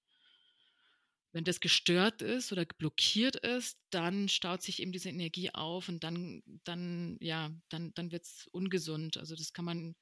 Wenn 1.32 1.44
das 1.44 1.61
gestört 1.61 2.23
ist 2.23 2.52
oder 2.52 2.64
blockiert 2.64 3.37
ist, 3.37 3.78
dann 3.90 4.28
staut 4.28 4.62
sich 4.62 4.80
eben 4.80 4.92
diese 4.92 5.11
Energie 5.11 5.54
auf 5.54 5.88
und 5.88 6.02
dann, 6.02 6.42
dann, 6.64 7.18
ja, 7.20 7.50
dann, 7.68 7.92
dann 7.94 8.11
wird 8.11 8.25
es 8.25 8.49
ungesund. 8.50 9.18
Also 9.18 9.37
das 9.37 9.52
kann 9.52 9.64
man, 9.64 9.94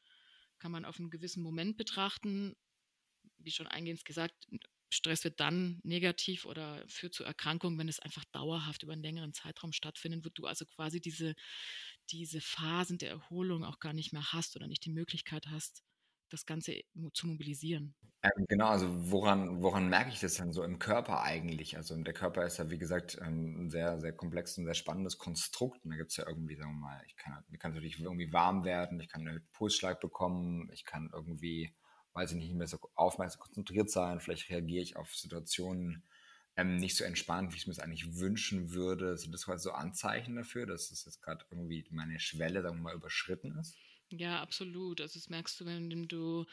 kann 0.59 0.73
man 0.73 0.85
auf 0.85 0.99
einen 0.99 1.11
gewissen 1.11 1.43
Moment 1.43 1.77
betrachten. 1.77 2.55
Wie 3.47 3.53
schon 3.53 3.69
eingehend 3.69 4.05
gesagt, 4.05 4.35
Stress 4.91 5.25
wird 5.25 5.41
dann 5.41 5.81
negativ 5.85 6.45
oder 6.47 6.85
führt 6.89 7.15
zu 7.15 7.25
Erkrankungen, 7.25 7.79
wenn 7.79 7.89
es 7.89 8.01
einfach 8.01 8.25
dauerhaft 8.33 8.83
über 8.83 8.93
einen 8.93 9.03
längeren 9.03 9.33
Zeitraum 9.33 9.73
stattfindet, 9.73 10.25
wo 10.25 10.31
du 10.35 10.47
also 10.47 10.65
quasi 10.67 11.01
diese, 11.01 11.35
diese 12.11 12.41
Phasen 12.41 12.99
der 12.99 13.11
Erholung 13.11 13.65
auch 13.65 13.79
gar 13.79 13.93
nicht 13.93 14.13
mehr 14.13 14.33
hast 14.33 14.57
oder 14.57 14.67
nicht 14.67 14.85
die 14.85 14.93
Möglichkeit 14.93 15.47
hast, 15.49 15.83
das 16.29 16.45
Ganze 16.45 16.81
zu 17.15 17.27
mobilisieren. 17.27 17.95
Ähm, 18.23 18.47
genau, 18.49 18.67
also 18.69 18.89
woran, 19.11 19.63
woran 19.63 19.89
merke 19.89 20.11
ich 20.11 20.21
das 20.21 20.35
dann 20.35 20.53
so 20.53 20.65
im 20.65 20.79
Körper 20.79 21.23
eigentlich? 21.23 21.77
Also 21.77 21.97
der 21.97 22.15
Körper 22.15 22.45
ist 22.45 22.59
ja, 22.59 22.71
wie 22.71 22.79
gesagt, 22.79 23.19
ähm, 23.21 23.67
ein 23.67 23.71
sehr, 23.71 24.01
sehr 24.01 24.13
komplexes 24.13 24.59
und 24.59 24.65
sehr 24.65 24.75
spannendes 24.75 25.19
Konstrukt. 25.19 25.85
Und 25.85 25.91
da 25.91 25.97
gibt 25.97 26.11
es 26.11 26.17
ja 26.17 26.27
irgendwie, 26.27 26.57
sagen 26.57 26.73
wir 26.73 26.81
mal, 26.81 27.03
ich 27.07 27.17
kann, 27.17 27.45
mir 27.49 27.59
kann 27.59 27.73
natürlich 27.73 28.01
irgendwie 28.01 28.33
warm 28.33 28.65
werden, 28.65 28.99
ich 29.01 29.09
kann 29.09 29.27
einen 29.27 29.47
Pulsschlag 29.53 30.01
bekommen, 30.01 30.69
ich 30.73 30.85
kann 30.85 31.11
irgendwie, 31.13 31.73
weiß 32.17 32.33
ich 32.33 32.39
nicht, 32.39 32.55
mehr 32.55 32.67
so 32.67 32.79
aufmerksam 32.95 33.41
konzentriert 33.41 33.91
sein, 33.91 34.21
vielleicht 34.21 34.51
reagiere 34.51 34.83
ich 34.83 34.97
auf 34.97 35.15
Situationen 35.15 36.03
ähm, 36.57 36.77
nicht 36.77 36.97
so 36.97 37.05
entspannt, 37.05 37.53
wie 37.53 37.57
ich 37.57 37.67
es 37.67 37.77
mir 37.77 37.85
eigentlich 37.85 38.17
wünschen 38.17 38.73
würde. 38.73 39.17
Sind 39.19 39.33
das 39.33 39.45
quasi 39.45 39.65
so 39.65 39.73
Anzeichen 39.73 40.37
dafür, 40.37 40.67
dass 40.67 40.91
es 40.91 41.05
jetzt 41.05 41.23
gerade 41.23 41.45
irgendwie 41.51 41.87
meine 41.91 42.19
Schwelle, 42.19 42.63
sagen 42.63 42.79
wir 42.79 42.83
mal, 42.83 42.95
überschritten 42.95 43.57
ist? 43.59 43.77
Ja, 44.09 44.41
absolut. 44.41 45.01
Also 45.01 45.19
das 45.19 45.29
merkst 45.29 45.61
du, 45.61 45.67
wenn 45.67 46.09
du 46.09 46.47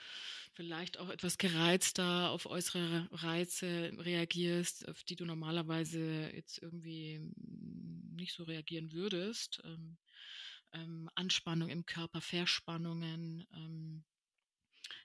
vielleicht 0.54 0.98
auch 0.98 1.10
etwas 1.10 1.38
gereizter 1.38 2.32
auf 2.32 2.48
äußere 2.48 3.08
Reize 3.12 3.92
reagierst, 4.00 4.88
auf 4.90 5.04
die 5.04 5.16
du 5.16 5.26
normalerweise 5.26 6.32
jetzt 6.34 6.62
irgendwie 6.62 7.22
nicht 7.36 8.34
so 8.34 8.44
reagieren 8.44 8.92
würdest. 8.92 9.62
Ähm, 9.64 9.98
ähm, 10.74 11.10
Anspannung 11.16 11.70
im 11.70 11.86
Körper, 11.86 12.22
Verspannungen. 12.22 13.46
Ähm, 13.56 14.04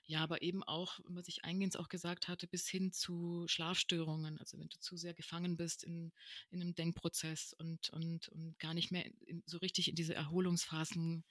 ja, 0.09 0.21
aber 0.21 0.41
eben 0.41 0.63
auch, 0.63 0.99
was 1.03 1.27
ich 1.27 1.45
eingehend 1.45 1.77
auch 1.77 1.87
gesagt 1.87 2.27
hatte, 2.27 2.47
bis 2.47 2.67
hin 2.67 2.91
zu 2.91 3.45
Schlafstörungen. 3.47 4.39
Also 4.39 4.57
wenn 4.57 4.67
du 4.67 4.79
zu 4.79 4.97
sehr 4.97 5.13
gefangen 5.13 5.55
bist 5.55 5.83
in, 5.83 6.11
in 6.49 6.63
einem 6.63 6.73
Denkprozess 6.73 7.53
und, 7.53 7.91
und, 7.91 8.27
und 8.29 8.57
gar 8.57 8.73
nicht 8.73 8.91
mehr 8.91 9.05
in, 9.27 9.43
so 9.45 9.59
richtig 9.59 9.87
in 9.87 9.93
diese 9.93 10.15
Erholungsphasen 10.15 11.23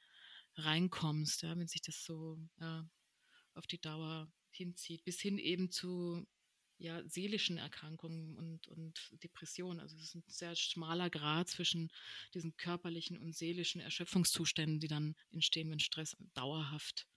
reinkommst, 0.55 1.43
ja, 1.43 1.59
wenn 1.59 1.67
sich 1.67 1.83
das 1.83 2.05
so 2.05 2.39
ja, 2.61 2.89
auf 3.55 3.67
die 3.67 3.81
Dauer 3.81 4.31
hinzieht, 4.51 5.05
bis 5.05 5.21
hin 5.21 5.39
eben 5.39 5.73
zu 5.73 6.25
ja, 6.79 7.03
seelischen 7.09 7.59
Erkrankungen 7.59 8.37
und, 8.37 8.69
und 8.69 9.11
Depressionen. 9.25 9.81
Also 9.81 9.97
es 9.97 10.05
ist 10.05 10.15
ein 10.15 10.23
sehr 10.29 10.55
schmaler 10.55 11.11
Grad 11.11 11.49
zwischen 11.49 11.91
diesen 12.33 12.57
körperlichen 12.57 13.19
und 13.19 13.35
seelischen 13.35 13.81
Erschöpfungszuständen, 13.81 14.79
die 14.79 14.87
dann 14.87 15.17
entstehen, 15.33 15.69
wenn 15.69 15.81
Stress 15.81 16.17
dauerhaft 16.35 17.09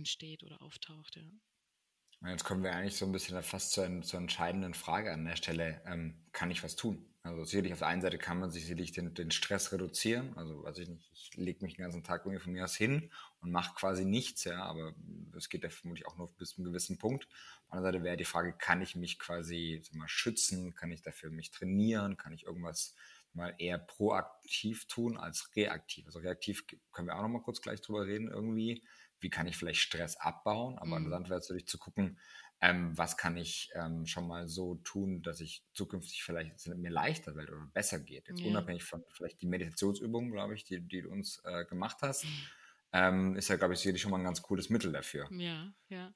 entsteht 0.00 0.42
oder 0.42 0.60
auftaucht. 0.62 1.16
Ja. 1.16 2.30
Jetzt 2.30 2.44
kommen 2.44 2.62
wir 2.62 2.72
eigentlich 2.72 2.96
so 2.96 3.06
ein 3.06 3.12
bisschen 3.12 3.42
fast 3.42 3.72
zur, 3.72 4.02
zur 4.02 4.20
entscheidenden 4.20 4.74
Frage 4.74 5.12
an 5.12 5.24
der 5.24 5.36
Stelle. 5.36 5.80
Ähm, 5.86 6.14
kann 6.32 6.50
ich 6.50 6.62
was 6.62 6.76
tun? 6.76 7.06
Also 7.22 7.44
sicherlich 7.44 7.72
auf 7.72 7.80
der 7.80 7.88
einen 7.88 8.00
Seite 8.00 8.18
kann 8.18 8.38
man 8.38 8.50
sich 8.50 8.64
sicherlich 8.64 8.92
den, 8.92 9.14
den 9.14 9.30
Stress 9.30 9.72
reduzieren. 9.72 10.36
Also 10.36 10.62
weiß 10.62 10.78
ich 10.78 10.88
nicht, 10.88 11.10
ich 11.12 11.36
lege 11.36 11.64
mich 11.64 11.76
den 11.76 11.82
ganzen 11.82 12.02
Tag 12.02 12.24
irgendwie 12.24 12.42
von 12.42 12.52
mir 12.52 12.64
aus 12.64 12.76
hin 12.76 13.10
und 13.40 13.50
mache 13.50 13.74
quasi 13.74 14.04
nichts, 14.06 14.44
ja, 14.44 14.62
aber 14.62 14.94
das 15.32 15.48
geht 15.48 15.62
ja 15.62 15.70
vermutlich 15.70 16.06
auch 16.06 16.16
nur 16.16 16.30
bis 16.36 16.50
zu 16.50 16.58
einem 16.58 16.66
gewissen 16.66 16.98
Punkt. 16.98 17.24
Auf 17.24 17.70
der 17.70 17.72
anderen 17.78 17.94
Seite 17.94 18.04
wäre 18.04 18.16
die 18.16 18.24
Frage, 18.24 18.54
kann 18.54 18.80
ich 18.80 18.96
mich 18.96 19.18
quasi 19.18 19.82
mal, 19.92 20.08
schützen? 20.08 20.74
Kann 20.74 20.90
ich 20.92 21.02
dafür 21.02 21.30
mich 21.30 21.50
trainieren? 21.50 22.16
Kann 22.16 22.32
ich 22.32 22.44
irgendwas 22.44 22.94
mal 23.32 23.54
eher 23.58 23.78
proaktiv 23.78 24.86
tun 24.88 25.18
als 25.18 25.54
reaktiv? 25.56 26.06
Also 26.06 26.20
reaktiv 26.20 26.66
können 26.92 27.08
wir 27.08 27.16
auch 27.16 27.22
noch 27.22 27.28
mal 27.28 27.42
kurz 27.42 27.60
gleich 27.60 27.80
drüber 27.82 28.06
reden 28.06 28.28
irgendwie 28.28 28.82
wie 29.20 29.30
kann 29.30 29.46
ich 29.46 29.56
vielleicht 29.56 29.80
Stress 29.80 30.16
abbauen, 30.16 30.78
aber 30.78 30.98
mhm. 30.98 31.04
interessant 31.04 31.28
wäre 31.28 31.38
es 31.38 31.48
natürlich 31.48 31.68
zu 31.68 31.78
gucken, 31.78 32.18
ähm, 32.62 32.96
was 32.96 33.16
kann 33.16 33.36
ich 33.36 33.70
ähm, 33.74 34.04
schon 34.06 34.26
mal 34.26 34.46
so 34.46 34.74
tun, 34.76 35.22
dass 35.22 35.40
ich 35.40 35.64
zukünftig 35.72 36.22
vielleicht 36.22 36.66
mir 36.66 36.90
leichter 36.90 37.34
wird 37.34 37.50
oder 37.50 37.66
besser 37.72 38.00
geht. 38.00 38.28
Jetzt 38.28 38.40
ja. 38.40 38.48
unabhängig 38.48 38.84
von 38.84 39.02
vielleicht 39.12 39.40
die 39.40 39.46
Meditationsübungen, 39.46 40.30
glaube 40.30 40.54
ich, 40.54 40.64
die, 40.64 40.80
die 40.80 41.02
du 41.02 41.10
uns 41.10 41.40
äh, 41.44 41.64
gemacht 41.64 41.98
hast. 42.02 42.24
Mhm. 42.24 42.46
Ähm, 42.92 43.36
ist 43.36 43.48
ja, 43.48 43.56
glaube 43.56 43.74
ich, 43.74 43.80
sicherlich 43.80 44.02
schon 44.02 44.10
mal 44.10 44.18
ein 44.18 44.24
ganz 44.24 44.42
cooles 44.42 44.68
Mittel 44.68 44.90
dafür. 44.90 45.28
Ja, 45.30 45.72
ja. 45.88 46.12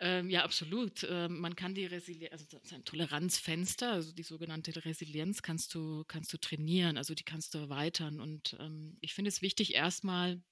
Ähm, 0.00 0.28
ja, 0.28 0.44
absolut. 0.44 1.06
Ähm, 1.08 1.40
man 1.40 1.56
kann 1.56 1.74
die 1.74 1.86
Resilienz, 1.86 2.32
also 2.32 2.44
das 2.50 2.64
ist 2.64 2.72
ein 2.74 2.84
Toleranzfenster, 2.84 3.90
also 3.92 4.12
die 4.12 4.22
sogenannte 4.22 4.84
Resilienz 4.84 5.40
kannst 5.40 5.74
du, 5.74 6.04
kannst 6.06 6.32
du 6.32 6.38
trainieren, 6.38 6.98
also 6.98 7.14
die 7.14 7.24
kannst 7.24 7.54
du 7.54 7.58
erweitern. 7.58 8.20
Und 8.20 8.54
ähm, 8.60 8.98
ich 9.00 9.14
finde 9.14 9.30
es 9.30 9.40
wichtig, 9.40 9.74
erstmal 9.74 10.42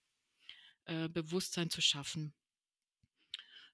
äh, 0.88 1.08
Bewusstsein 1.08 1.70
zu 1.70 1.80
schaffen 1.80 2.32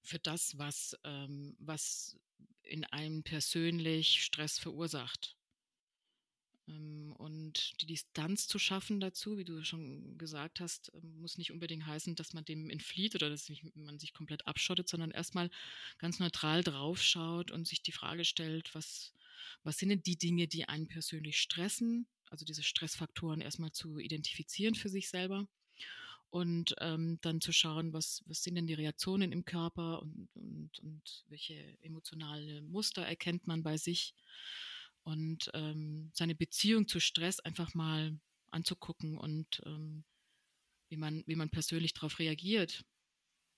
für 0.02 0.18
das, 0.18 0.59
was, 0.59 0.97
ähm, 1.04 1.56
was 1.61 2.18
in 2.62 2.85
einem 2.85 3.23
persönlich 3.23 4.23
Stress 4.23 4.59
verursacht. 4.59 5.37
Ähm, 6.68 7.14
und 7.18 7.80
die 7.80 7.87
Distanz 7.87 8.49
zu 8.49 8.59
schaffen 8.59 9.00
dazu, 9.00 9.38
wie 9.38 9.44
du 9.44 9.64
schon 9.64 10.18
gesagt 10.18 10.61
hast, 10.61 10.90
ähm, 10.94 11.21
muss 11.21 11.38
nicht 11.38 11.52
unbedingt 11.52 11.87
heißen, 11.87 12.16
dass 12.16 12.33
man 12.33 12.44
dem 12.44 12.68
entflieht 12.68 13.14
oder 13.14 13.30
dass 13.30 13.50
man 13.75 13.99
sich 13.99 14.12
komplett 14.12 14.47
abschottet, 14.47 14.88
sondern 14.88 15.11
erstmal 15.11 15.50
ganz 15.99 16.18
neutral 16.18 16.64
draufschaut 16.64 17.50
und 17.50 17.66
sich 17.66 17.83
die 17.83 17.92
Frage 17.92 18.25
stellt, 18.25 18.75
was, 18.75 19.14
was 19.62 19.78
sind 19.78 19.90
denn 19.90 20.02
die 20.02 20.18
Dinge, 20.18 20.49
die 20.49 20.68
einen 20.68 20.88
persönlich 20.88 21.38
stressen? 21.38 22.06
Also 22.28 22.44
diese 22.44 22.62
Stressfaktoren 22.62 23.40
erstmal 23.40 23.73
zu 23.73 23.99
identifizieren 23.99 24.75
für 24.75 24.88
sich 24.88 25.09
selber 25.09 25.47
und 26.31 26.75
ähm, 26.81 27.19
dann 27.21 27.40
zu 27.40 27.52
schauen, 27.52 27.93
was, 27.93 28.23
was 28.26 28.43
sind 28.43 28.57
denn 28.57 28.66
die 28.66 28.75
Reaktionen 28.75 29.33
im 29.33 29.45
Körper 29.45 30.02
und, 30.02 30.28
und, 30.35 30.78
und 30.81 31.25
welche 31.28 31.78
emotionale 31.83 32.62
Muster 32.62 33.02
erkennt 33.02 33.47
man 33.47 33.62
bei 33.62 33.76
sich 33.76 34.14
und 35.04 35.50
ähm, 35.54 36.11
seine 36.14 36.35
Beziehung 36.35 36.88
zu 36.88 36.99
Stress 36.99 37.40
einfach 37.40 37.75
mal 37.75 38.19
anzugucken 38.50 39.16
und 39.16 39.62
ähm, 39.66 40.04
wie, 40.88 40.97
man, 40.97 41.23
wie 41.26 41.37
man 41.37 41.50
persönlich 41.50 41.93
darauf 41.93 42.19
reagiert. 42.19 42.85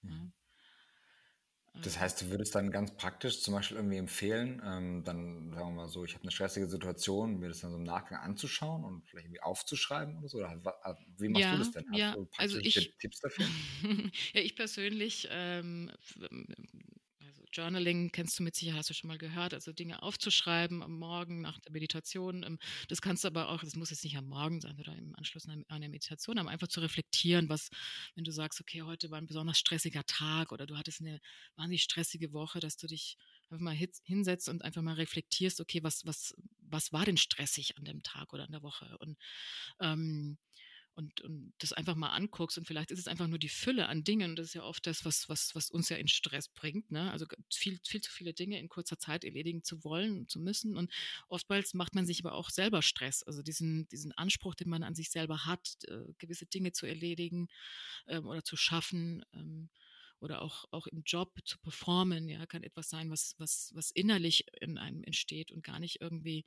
Mhm. 0.02 0.10
Ja. 0.10 0.32
Das 1.82 2.00
heißt, 2.00 2.22
du 2.22 2.30
würdest 2.30 2.54
dann 2.54 2.70
ganz 2.70 2.96
praktisch 2.96 3.42
zum 3.42 3.54
Beispiel 3.54 3.76
irgendwie 3.76 3.96
empfehlen, 3.98 4.62
ähm, 4.64 5.04
dann 5.04 5.52
sagen 5.52 5.68
wir 5.68 5.82
mal 5.82 5.88
so, 5.88 6.04
ich 6.04 6.14
habe 6.14 6.22
eine 6.22 6.30
stressige 6.30 6.66
Situation, 6.68 7.38
mir 7.38 7.48
das 7.48 7.60
dann 7.60 7.70
so 7.70 7.76
im 7.76 7.84
Nachgang 7.84 8.20
anzuschauen 8.20 8.84
und 8.84 9.06
vielleicht 9.06 9.26
irgendwie 9.26 9.42
aufzuschreiben 9.42 10.18
oder 10.18 10.28
so? 10.28 10.38
Oder 10.38 10.48
also, 10.82 11.00
wie 11.18 11.28
machst 11.28 11.44
ja, 11.44 11.52
du 11.52 11.58
das 11.58 11.70
denn? 11.72 11.84
Hast 11.90 11.98
ja, 11.98 12.16
also 12.38 12.58
ich, 12.58 12.96
Tipps 12.98 13.20
dafür? 13.20 13.46
ja, 14.34 14.40
ich 14.40 14.56
persönlich 14.56 15.28
ähm, 15.30 15.90
Journaling 17.56 18.12
kennst 18.12 18.38
du 18.38 18.42
mit 18.42 18.54
Sicherheit, 18.54 18.80
hast 18.80 18.90
du 18.90 18.94
schon 18.94 19.08
mal 19.08 19.16
gehört, 19.16 19.54
also 19.54 19.72
Dinge 19.72 20.02
aufzuschreiben 20.02 20.82
am 20.82 20.98
Morgen 20.98 21.40
nach 21.40 21.58
der 21.60 21.72
Meditation. 21.72 22.42
Ähm, 22.42 22.58
das 22.88 23.00
kannst 23.00 23.24
du 23.24 23.28
aber 23.28 23.48
auch, 23.48 23.62
das 23.62 23.76
muss 23.76 23.88
jetzt 23.88 24.04
nicht 24.04 24.16
am 24.18 24.26
Morgen 24.26 24.60
sein 24.60 24.78
oder 24.78 24.94
im 24.94 25.14
Anschluss 25.16 25.48
an 25.48 25.64
eine 25.68 25.88
Meditation, 25.88 26.38
aber 26.38 26.50
einfach 26.50 26.68
zu 26.68 26.80
reflektieren, 26.80 27.48
was, 27.48 27.70
wenn 28.14 28.24
du 28.24 28.30
sagst, 28.30 28.60
okay, 28.60 28.82
heute 28.82 29.10
war 29.10 29.18
ein 29.18 29.26
besonders 29.26 29.58
stressiger 29.58 30.04
Tag 30.04 30.52
oder 30.52 30.66
du 30.66 30.76
hattest 30.76 31.00
eine 31.00 31.18
wahnsinnig 31.56 31.82
stressige 31.82 32.32
Woche, 32.34 32.60
dass 32.60 32.76
du 32.76 32.86
dich 32.86 33.16
einfach 33.48 33.62
mal 33.62 33.76
hinsetzt 34.04 34.48
und 34.50 34.62
einfach 34.62 34.82
mal 34.82 34.94
reflektierst, 34.94 35.60
okay, 35.60 35.82
was, 35.82 36.04
was, 36.04 36.34
was 36.60 36.92
war 36.92 37.06
denn 37.06 37.16
stressig 37.16 37.78
an 37.78 37.84
dem 37.84 38.02
Tag 38.02 38.34
oder 38.34 38.44
an 38.44 38.52
der 38.52 38.62
Woche? 38.62 38.98
Und 38.98 39.16
ähm, 39.80 40.36
und, 40.96 41.20
und 41.20 41.52
das 41.58 41.74
einfach 41.74 41.94
mal 41.94 42.08
anguckst 42.08 42.56
und 42.56 42.66
vielleicht 42.66 42.90
ist 42.90 42.98
es 42.98 43.06
einfach 43.06 43.26
nur 43.26 43.38
die 43.38 43.50
Fülle 43.50 43.86
an 43.86 44.02
Dingen. 44.02 44.34
Das 44.34 44.46
ist 44.46 44.54
ja 44.54 44.62
oft 44.62 44.86
das, 44.86 45.04
was, 45.04 45.28
was, 45.28 45.54
was 45.54 45.70
uns 45.70 45.90
ja 45.90 45.98
in 45.98 46.08
Stress 46.08 46.48
bringt, 46.48 46.90
ne? 46.90 47.12
also 47.12 47.26
viel, 47.52 47.78
viel 47.86 48.00
zu 48.00 48.10
viele 48.10 48.32
Dinge 48.32 48.58
in 48.58 48.68
kurzer 48.68 48.98
Zeit 48.98 49.22
erledigen 49.22 49.62
zu 49.62 49.84
wollen 49.84 50.18
und 50.18 50.30
zu 50.30 50.40
müssen. 50.40 50.74
Und 50.76 50.90
oftmals 51.28 51.74
macht 51.74 51.94
man 51.94 52.06
sich 52.06 52.24
aber 52.24 52.34
auch 52.34 52.48
selber 52.48 52.80
Stress, 52.80 53.22
also 53.22 53.42
diesen, 53.42 53.86
diesen 53.88 54.12
Anspruch, 54.12 54.54
den 54.54 54.70
man 54.70 54.82
an 54.82 54.94
sich 54.94 55.10
selber 55.10 55.44
hat, 55.44 55.76
äh, 55.86 56.12
gewisse 56.18 56.46
Dinge 56.46 56.72
zu 56.72 56.86
erledigen 56.86 57.48
ähm, 58.08 58.26
oder 58.26 58.42
zu 58.42 58.56
schaffen, 58.56 59.22
ähm, 59.34 59.68
oder 60.18 60.40
auch, 60.40 60.64
auch 60.70 60.86
im 60.86 61.02
Job 61.04 61.38
zu 61.44 61.58
performen, 61.58 62.28
ja, 62.28 62.46
kann 62.46 62.62
etwas 62.62 62.88
sein, 62.88 63.10
was, 63.10 63.34
was, 63.36 63.70
was 63.74 63.90
innerlich 63.90 64.46
in 64.62 64.78
einem 64.78 65.04
entsteht 65.04 65.52
und 65.52 65.62
gar 65.62 65.78
nicht 65.78 66.00
irgendwie 66.00 66.46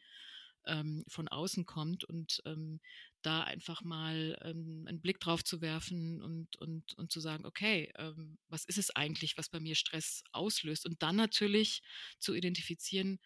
ähm, 0.66 1.04
von 1.08 1.28
außen 1.28 1.66
kommt 1.66 2.04
und 2.04 2.42
ähm, 2.46 2.80
da 3.22 3.44
einfach 3.44 3.84
mal 3.84 4.38
ähm, 4.44 4.86
einen 4.88 5.02
Blick 5.02 5.20
drauf 5.20 5.44
zu 5.44 5.62
werfen 5.62 6.22
und, 6.22 6.56
und, 6.58 6.98
und 6.98 7.12
zu 7.12 7.20
sagen, 7.20 7.46
okay, 7.46 7.92
ähm, 7.98 8.38
was 8.48 8.66
ist 8.66 8.78
es 8.78 8.96
eigentlich, 8.96 9.38
was 9.38 9.50
bei 9.50 9.60
mir 9.60 9.76
Stress 9.76 10.24
auslöst? 10.32 10.86
Und 10.86 11.02
dann 11.02 11.16
natürlich 11.16 11.82
zu 12.20 12.34
identifizieren, 12.34 13.20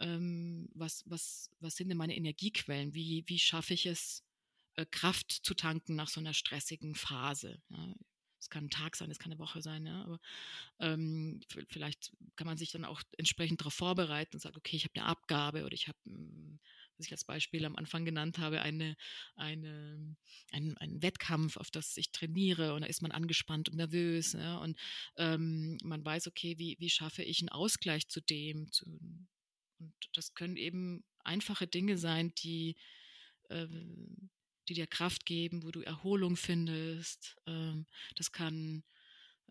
ähm, 0.00 0.68
was, 0.74 1.02
was, 1.06 1.50
was 1.60 1.76
sind 1.76 1.88
denn 1.88 1.98
meine 1.98 2.16
Energiequellen? 2.16 2.94
Wie, 2.94 3.24
wie 3.26 3.38
schaffe 3.38 3.74
ich 3.74 3.86
es, 3.86 4.26
äh, 4.76 4.86
Kraft 4.86 5.32
zu 5.32 5.54
tanken 5.54 5.96
nach 5.96 6.08
so 6.08 6.20
einer 6.20 6.34
stressigen 6.34 6.94
Phase. 6.94 7.60
Ja. 7.70 7.94
Es 8.46 8.50
kann 8.50 8.66
ein 8.66 8.70
Tag 8.70 8.94
sein, 8.94 9.10
es 9.10 9.18
kann 9.18 9.32
eine 9.32 9.40
Woche 9.40 9.60
sein, 9.60 9.86
ja, 9.86 10.04
aber 10.04 10.20
ähm, 10.78 11.40
vielleicht 11.68 12.12
kann 12.36 12.46
man 12.46 12.56
sich 12.56 12.70
dann 12.70 12.84
auch 12.84 13.02
entsprechend 13.18 13.60
darauf 13.60 13.74
vorbereiten 13.74 14.36
und 14.36 14.40
sagt, 14.40 14.56
okay, 14.56 14.76
ich 14.76 14.84
habe 14.84 14.94
eine 14.94 15.06
Abgabe 15.06 15.64
oder 15.64 15.74
ich 15.74 15.88
habe, 15.88 15.98
hm, 16.04 16.60
was 16.96 17.06
ich 17.06 17.12
als 17.12 17.24
Beispiel 17.24 17.64
am 17.64 17.74
Anfang 17.74 18.04
genannt 18.04 18.38
habe, 18.38 18.62
eine, 18.62 18.96
eine, 19.34 20.16
einen, 20.52 20.76
einen 20.76 21.02
Wettkampf, 21.02 21.56
auf 21.56 21.72
das 21.72 21.96
ich 21.96 22.12
trainiere 22.12 22.74
und 22.74 22.82
da 22.82 22.86
ist 22.86 23.02
man 23.02 23.10
angespannt 23.10 23.68
und 23.68 23.76
nervös 23.78 24.34
ja, 24.34 24.58
und 24.58 24.78
ähm, 25.16 25.76
man 25.82 26.04
weiß, 26.04 26.28
okay, 26.28 26.56
wie, 26.56 26.76
wie 26.78 26.90
schaffe 26.90 27.24
ich 27.24 27.40
einen 27.40 27.48
Ausgleich 27.48 28.06
zu 28.06 28.20
dem? 28.20 28.70
Zu, 28.70 28.86
und 29.78 29.94
das 30.12 30.34
können 30.34 30.56
eben 30.56 31.02
einfache 31.24 31.66
Dinge 31.66 31.98
sein, 31.98 32.32
die 32.36 32.76
ähm, 33.50 34.30
die 34.68 34.74
dir 34.74 34.86
Kraft 34.86 35.26
geben, 35.26 35.62
wo 35.62 35.70
du 35.70 35.80
Erholung 35.80 36.36
findest. 36.36 37.36
Ähm, 37.46 37.86
das 38.16 38.32
kann 38.32 38.82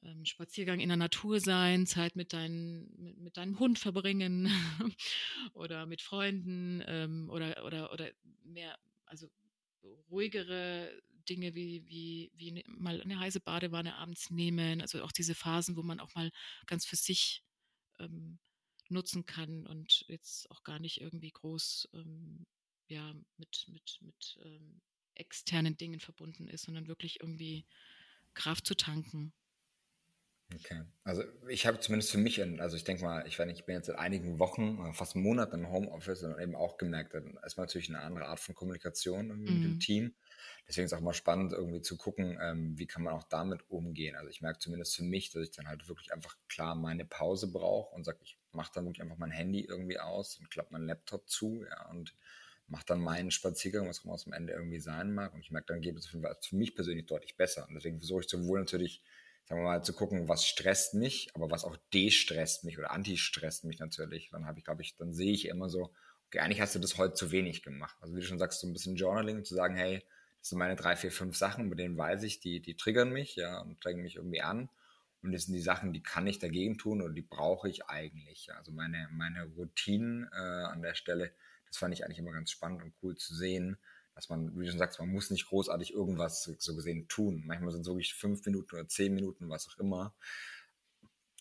ähm, 0.03 0.25
Spaziergang 0.25 0.79
in 0.79 0.89
der 0.89 0.97
Natur 0.97 1.39
sein, 1.39 1.87
Zeit 1.87 2.15
mit, 2.15 2.33
dein, 2.33 2.89
mit, 2.97 3.17
mit 3.17 3.37
deinem 3.37 3.59
Hund 3.59 3.79
verbringen 3.79 4.49
oder 5.53 5.85
mit 5.85 6.01
Freunden 6.01 6.83
ähm, 6.85 7.29
oder, 7.29 7.65
oder, 7.65 7.91
oder 7.91 8.11
mehr, 8.43 8.77
also 9.05 9.29
ruhigere 10.09 10.91
Dinge 11.29 11.55
wie, 11.55 11.87
wie, 11.87 12.31
wie 12.35 12.51
ne, 12.51 12.63
mal 12.67 13.01
eine 13.01 13.19
heiße 13.19 13.39
Badewanne 13.39 13.95
abends 13.95 14.29
nehmen. 14.29 14.81
Also 14.81 15.03
auch 15.03 15.11
diese 15.11 15.35
Phasen, 15.35 15.75
wo 15.75 15.83
man 15.83 15.99
auch 15.99 16.13
mal 16.15 16.31
ganz 16.67 16.85
für 16.85 16.95
sich 16.95 17.43
ähm, 17.99 18.39
nutzen 18.89 19.25
kann 19.25 19.65
und 19.65 20.05
jetzt 20.07 20.49
auch 20.51 20.63
gar 20.63 20.79
nicht 20.79 21.01
irgendwie 21.01 21.31
groß 21.31 21.89
ähm, 21.93 22.45
ja, 22.87 23.13
mit, 23.37 23.65
mit, 23.69 23.97
mit 24.01 24.37
ähm, 24.43 24.81
externen 25.15 25.77
Dingen 25.77 25.99
verbunden 25.99 26.47
ist, 26.47 26.63
sondern 26.63 26.87
wirklich 26.87 27.21
irgendwie 27.21 27.65
Kraft 28.33 28.67
zu 28.67 28.75
tanken. 28.75 29.33
Okay. 30.53 30.83
Also 31.03 31.23
ich 31.49 31.65
habe 31.65 31.79
zumindest 31.79 32.11
für 32.11 32.19
mich, 32.19 32.41
also 32.61 32.77
ich 32.77 32.83
denke 32.83 33.03
mal, 33.03 33.25
ich, 33.27 33.39
ich 33.39 33.65
bin 33.65 33.75
jetzt 33.75 33.87
seit 33.87 33.97
einigen 33.97 34.37
Wochen, 34.39 34.79
äh, 34.85 34.93
fast 34.93 35.15
einen 35.15 35.23
Monat 35.23 35.53
im 35.53 35.69
Homeoffice 35.69 36.23
und 36.23 36.39
eben 36.39 36.55
auch 36.55 36.77
gemerkt, 36.77 37.15
dann 37.15 37.37
ist 37.43 37.57
man 37.57 37.65
natürlich 37.65 37.89
eine 37.89 38.01
andere 38.01 38.27
Art 38.27 38.39
von 38.39 38.53
Kommunikation 38.53 39.27
mhm. 39.27 39.39
mit 39.39 39.49
dem 39.49 39.73
mhm. 39.73 39.79
Team. 39.79 40.15
Deswegen 40.67 40.85
ist 40.85 40.93
es 40.93 40.97
auch 40.97 41.03
mal 41.03 41.13
spannend, 41.13 41.51
irgendwie 41.51 41.81
zu 41.81 41.97
gucken, 41.97 42.37
ähm, 42.39 42.77
wie 42.77 42.85
kann 42.85 43.03
man 43.03 43.13
auch 43.13 43.23
damit 43.23 43.69
umgehen. 43.69 44.15
Also 44.15 44.29
ich 44.29 44.41
merke 44.41 44.59
zumindest 44.59 44.95
für 44.95 45.03
mich, 45.03 45.31
dass 45.31 45.43
ich 45.43 45.51
dann 45.51 45.67
halt 45.67 45.87
wirklich 45.87 46.13
einfach 46.13 46.37
klar 46.47 46.75
meine 46.75 47.05
Pause 47.05 47.51
brauche 47.51 47.95
und 47.95 48.03
sage, 48.03 48.19
ich 48.21 48.37
mache 48.51 48.71
dann 48.73 48.85
wirklich 48.85 49.01
einfach 49.01 49.17
mein 49.17 49.31
Handy 49.31 49.61
irgendwie 49.61 49.99
aus 49.99 50.37
und 50.37 50.49
klappe 50.51 50.73
meinen 50.73 50.87
Laptop 50.87 51.27
zu, 51.27 51.65
ja, 51.67 51.89
und 51.89 52.13
mache 52.67 52.85
dann 52.87 52.99
meinen 52.99 53.31
Spaziergang, 53.31 53.87
was 53.87 53.99
auch 53.99 54.05
immer 54.05 54.15
es 54.15 54.25
am 54.25 54.33
Ende 54.33 54.53
irgendwie 54.53 54.79
sein 54.79 55.13
mag. 55.13 55.33
Und 55.33 55.41
ich 55.41 55.51
merke, 55.51 55.67
dann 55.67 55.81
geht 55.81 55.97
es 55.97 56.07
für 56.07 56.55
mich 56.55 56.75
persönlich 56.75 57.05
deutlich 57.05 57.37
besser. 57.37 57.67
Und 57.67 57.75
deswegen 57.75 57.99
versuche 57.99 58.21
ich 58.21 58.29
sowohl 58.29 58.59
natürlich, 58.59 59.03
sagen 59.45 59.61
wir 59.61 59.65
mal, 59.65 59.83
zu 59.83 59.93
gucken, 59.93 60.27
was 60.27 60.45
stresst 60.45 60.93
mich, 60.95 61.29
aber 61.33 61.51
was 61.51 61.63
auch 61.63 61.77
destresst 61.93 62.63
mich 62.63 62.79
oder 62.79 62.91
antistresst 62.91 63.63
mich 63.65 63.79
natürlich. 63.79 64.29
Dann 64.31 64.45
habe 64.45 64.59
ich, 64.59 64.65
glaube 64.65 64.81
ich, 64.81 64.95
dann 64.97 65.13
sehe 65.13 65.31
ich 65.31 65.47
immer 65.47 65.69
so, 65.69 65.93
okay, 66.27 66.39
eigentlich 66.39 66.61
hast 66.61 66.75
du 66.75 66.79
das 66.79 66.97
heute 66.97 67.13
zu 67.13 67.31
wenig 67.31 67.63
gemacht. 67.63 67.95
Also 68.01 68.15
wie 68.15 68.21
du 68.21 68.25
schon 68.25 68.39
sagst, 68.39 68.59
so 68.59 68.67
ein 68.67 68.73
bisschen 68.73 68.95
Journaling, 68.95 69.43
zu 69.43 69.53
sagen, 69.53 69.75
hey, 69.75 70.03
das 70.39 70.49
sind 70.49 70.59
meine 70.59 70.75
drei, 70.75 70.95
vier, 70.95 71.11
fünf 71.11 71.37
Sachen, 71.37 71.69
bei 71.69 71.75
denen 71.75 71.97
weiß 71.97 72.23
ich, 72.23 72.39
die, 72.39 72.61
die 72.61 72.75
triggern 72.75 73.11
mich, 73.11 73.35
ja, 73.35 73.61
und 73.61 73.77
strengen 73.77 74.03
mich 74.03 74.15
irgendwie 74.15 74.41
an. 74.41 74.69
Und 75.21 75.31
das 75.31 75.45
sind 75.45 75.55
die 75.55 75.61
Sachen, 75.61 75.91
die 75.91 76.03
kann 76.03 76.27
ich 76.27 76.37
dagegen 76.37 76.77
tun 76.77 77.01
oder 77.01 77.13
die 77.13 77.23
brauche 77.23 77.67
ich 77.67 77.87
eigentlich. 77.87 78.53
Also 78.53 78.71
meine, 78.71 79.09
meine 79.11 79.45
Routinen 79.45 80.29
äh, 80.31 80.35
an 80.35 80.83
der 80.83 80.93
Stelle, 80.93 81.31
das 81.75 81.79
fand 81.79 81.93
ich 81.93 82.05
eigentlich 82.05 82.19
immer 82.19 82.31
ganz 82.31 82.51
spannend 82.51 82.81
und 82.83 82.93
cool 83.03 83.17
zu 83.17 83.35
sehen, 83.35 83.77
dass 84.13 84.29
man, 84.29 84.57
wie 84.57 84.63
du 84.63 84.71
schon 84.71 84.79
sagst, 84.79 84.97
man 84.97 85.09
muss 85.09 85.29
nicht 85.29 85.47
großartig 85.47 85.93
irgendwas 85.93 86.43
so 86.43 86.73
gesehen 86.73 87.09
tun. 87.09 87.43
Manchmal 87.45 87.71
sind 87.73 87.81
es 87.81 87.87
wirklich 87.87 88.13
fünf 88.13 88.45
Minuten 88.45 88.75
oder 88.75 88.87
zehn 88.87 89.13
Minuten, 89.13 89.49
was 89.49 89.67
auch 89.67 89.77
immer. 89.77 90.15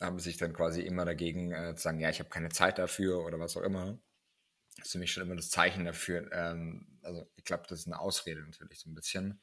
Aber 0.01 0.19
sich 0.19 0.37
dann 0.39 0.53
quasi 0.53 0.83
immer 0.83 1.05
dagegen 1.05 1.53
äh, 1.53 1.77
zu 1.77 1.83
sagen, 1.83 2.01
ja, 2.01 2.11
ich 2.11 2.19
habe 2.19 2.31
keine 2.31 2.49
Zeit 2.49 2.79
dafür 2.79 3.25
oder 3.25 3.39
was 3.39 3.57
auch 3.57 3.63
immer. 3.63 3.97
Das 4.77 4.87
ist 4.87 4.93
für 4.93 4.99
mich 4.99 5.13
schon 5.13 5.23
immer 5.23 5.37
das 5.37 5.51
Zeichen 5.51 5.85
dafür. 5.85 6.29
Ähm, 6.33 6.99
also 7.03 7.31
ich 7.37 7.45
glaube, 7.45 7.63
das 7.69 7.79
ist 7.79 7.87
eine 7.87 8.01
Ausrede 8.01 8.43
natürlich 8.43 8.81
so 8.81 8.91
ein 8.91 8.97
bisschen. 8.97 9.41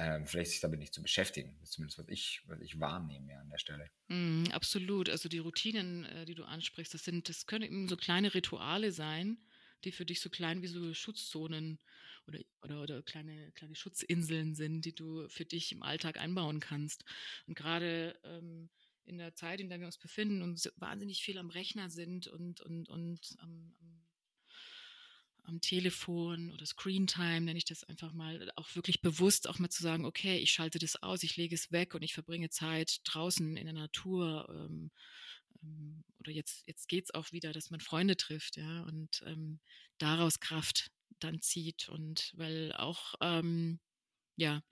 Ähm, 0.00 0.26
vielleicht 0.26 0.50
sich 0.50 0.60
damit 0.60 0.80
nicht 0.80 0.94
zu 0.94 1.02
beschäftigen. 1.02 1.58
Zumindest, 1.64 1.98
was 1.98 2.08
ich, 2.08 2.42
was 2.46 2.60
ich 2.60 2.80
wahrnehme 2.80 3.32
ja, 3.32 3.40
an 3.40 3.50
der 3.50 3.58
Stelle. 3.58 3.88
Mm, 4.08 4.44
absolut. 4.50 5.08
Also 5.08 5.28
die 5.28 5.38
Routinen, 5.38 6.04
äh, 6.06 6.24
die 6.24 6.34
du 6.34 6.44
ansprichst, 6.44 6.92
das 6.94 7.04
sind, 7.04 7.28
das 7.28 7.46
können 7.46 7.64
eben 7.64 7.88
so 7.88 7.96
kleine 7.96 8.34
Rituale 8.34 8.90
sein, 8.90 9.38
die 9.84 9.92
für 9.92 10.04
dich 10.04 10.20
so 10.20 10.30
klein 10.30 10.62
wie 10.62 10.66
so 10.66 10.94
Schutzzonen 10.94 11.78
oder, 12.26 12.40
oder, 12.62 12.82
oder 12.82 13.02
kleine, 13.02 13.50
kleine 13.52 13.74
Schutzinseln 13.74 14.54
sind, 14.54 14.84
die 14.84 14.94
du 14.94 15.28
für 15.28 15.44
dich 15.44 15.72
im 15.72 15.82
Alltag 15.82 16.18
einbauen 16.18 16.60
kannst. 16.60 17.04
Und 17.46 17.54
gerade 17.54 18.18
ähm, 18.24 18.68
in 19.04 19.18
der 19.18 19.34
Zeit, 19.34 19.60
in 19.60 19.68
der 19.68 19.80
wir 19.80 19.86
uns 19.86 19.98
befinden 19.98 20.42
und 20.42 20.70
wahnsinnig 20.76 21.22
viel 21.22 21.38
am 21.38 21.50
Rechner 21.50 21.90
sind 21.90 22.26
und, 22.26 22.60
und, 22.60 22.88
und 22.88 23.36
am, 23.38 23.74
am, 23.80 24.04
am 25.44 25.60
Telefon 25.60 26.52
oder 26.52 26.66
Screentime, 26.66 27.40
nenne 27.40 27.58
ich 27.58 27.64
das 27.64 27.84
einfach 27.84 28.12
mal, 28.12 28.52
auch 28.56 28.74
wirklich 28.74 29.00
bewusst 29.00 29.48
auch 29.48 29.58
mal 29.58 29.70
zu 29.70 29.82
sagen, 29.82 30.04
okay, 30.04 30.36
ich 30.38 30.50
schalte 30.50 30.78
das 30.78 31.02
aus, 31.02 31.22
ich 31.22 31.36
lege 31.36 31.54
es 31.54 31.72
weg 31.72 31.94
und 31.94 32.02
ich 32.02 32.12
verbringe 32.12 32.50
Zeit 32.50 33.00
draußen 33.04 33.56
in 33.56 33.64
der 33.64 33.74
Natur. 33.74 34.46
Ähm, 34.54 34.90
ähm, 35.62 36.04
oder 36.20 36.32
jetzt, 36.32 36.66
jetzt 36.66 36.88
geht 36.88 37.04
es 37.04 37.14
auch 37.14 37.32
wieder, 37.32 37.52
dass 37.52 37.70
man 37.70 37.80
Freunde 37.80 38.16
trifft, 38.16 38.56
ja, 38.56 38.82
und 38.82 39.22
ähm, 39.26 39.60
daraus 39.98 40.40
Kraft 40.40 40.90
dann 41.20 41.40
zieht. 41.40 41.88
Und 41.88 42.32
weil 42.36 42.72
auch, 42.72 43.14
ähm, 43.20 43.80
ja, 44.36 44.62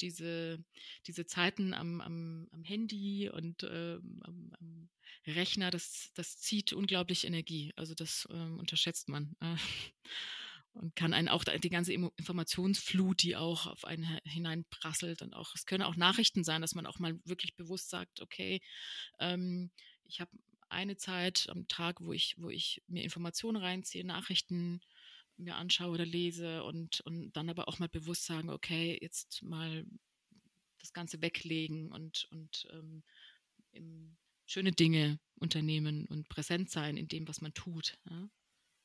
diese, 0.00 0.64
diese 1.06 1.26
Zeiten 1.26 1.72
am, 1.72 2.00
am, 2.00 2.48
am 2.50 2.64
Handy 2.64 3.30
und 3.30 3.62
ähm, 3.62 4.20
am, 4.24 4.52
am, 4.58 4.90
Rechner, 5.26 5.70
das, 5.70 6.10
das 6.14 6.36
zieht 6.36 6.72
unglaublich 6.74 7.24
Energie. 7.24 7.72
Also 7.76 7.94
das 7.94 8.28
ähm, 8.30 8.58
unterschätzt 8.58 9.08
man. 9.08 9.36
Äh, 9.40 9.56
und 10.74 10.96
kann 10.96 11.14
einen 11.14 11.28
auch 11.28 11.44
die 11.44 11.70
ganze 11.70 11.92
Informationsflut, 11.92 13.22
die 13.22 13.36
auch 13.36 13.66
auf 13.66 13.84
einen 13.84 14.18
hineinprasselt 14.24 15.22
und 15.22 15.32
auch, 15.32 15.54
es 15.54 15.66
können 15.66 15.84
auch 15.84 15.94
Nachrichten 15.96 16.42
sein, 16.42 16.60
dass 16.60 16.74
man 16.74 16.86
auch 16.86 16.98
mal 16.98 17.18
wirklich 17.24 17.54
bewusst 17.54 17.90
sagt, 17.90 18.20
okay, 18.20 18.60
ähm, 19.20 19.70
ich 20.04 20.20
habe 20.20 20.30
eine 20.68 20.96
Zeit 20.96 21.48
am 21.50 21.68
Tag, 21.68 22.00
wo 22.00 22.12
ich, 22.12 22.34
wo 22.38 22.50
ich 22.50 22.82
mir 22.86 23.02
Informationen 23.02 23.56
reinziehe, 23.56 24.04
Nachrichten 24.04 24.80
mir 25.36 25.56
anschaue 25.56 25.90
oder 25.90 26.06
lese 26.06 26.62
und, 26.64 27.00
und 27.02 27.32
dann 27.32 27.48
aber 27.48 27.68
auch 27.68 27.78
mal 27.78 27.88
bewusst 27.88 28.24
sagen, 28.24 28.50
okay, 28.50 28.98
jetzt 29.00 29.42
mal 29.42 29.84
das 30.78 30.92
Ganze 30.92 31.22
weglegen 31.22 31.90
und, 31.90 32.28
und 32.30 32.68
ähm, 32.72 33.02
schöne 34.46 34.72
Dinge 34.72 35.18
unternehmen 35.36 36.06
und 36.06 36.28
präsent 36.28 36.70
sein 36.70 36.96
in 36.96 37.08
dem, 37.08 37.26
was 37.26 37.40
man 37.40 37.54
tut. 37.54 37.98
Ja? 38.08 38.28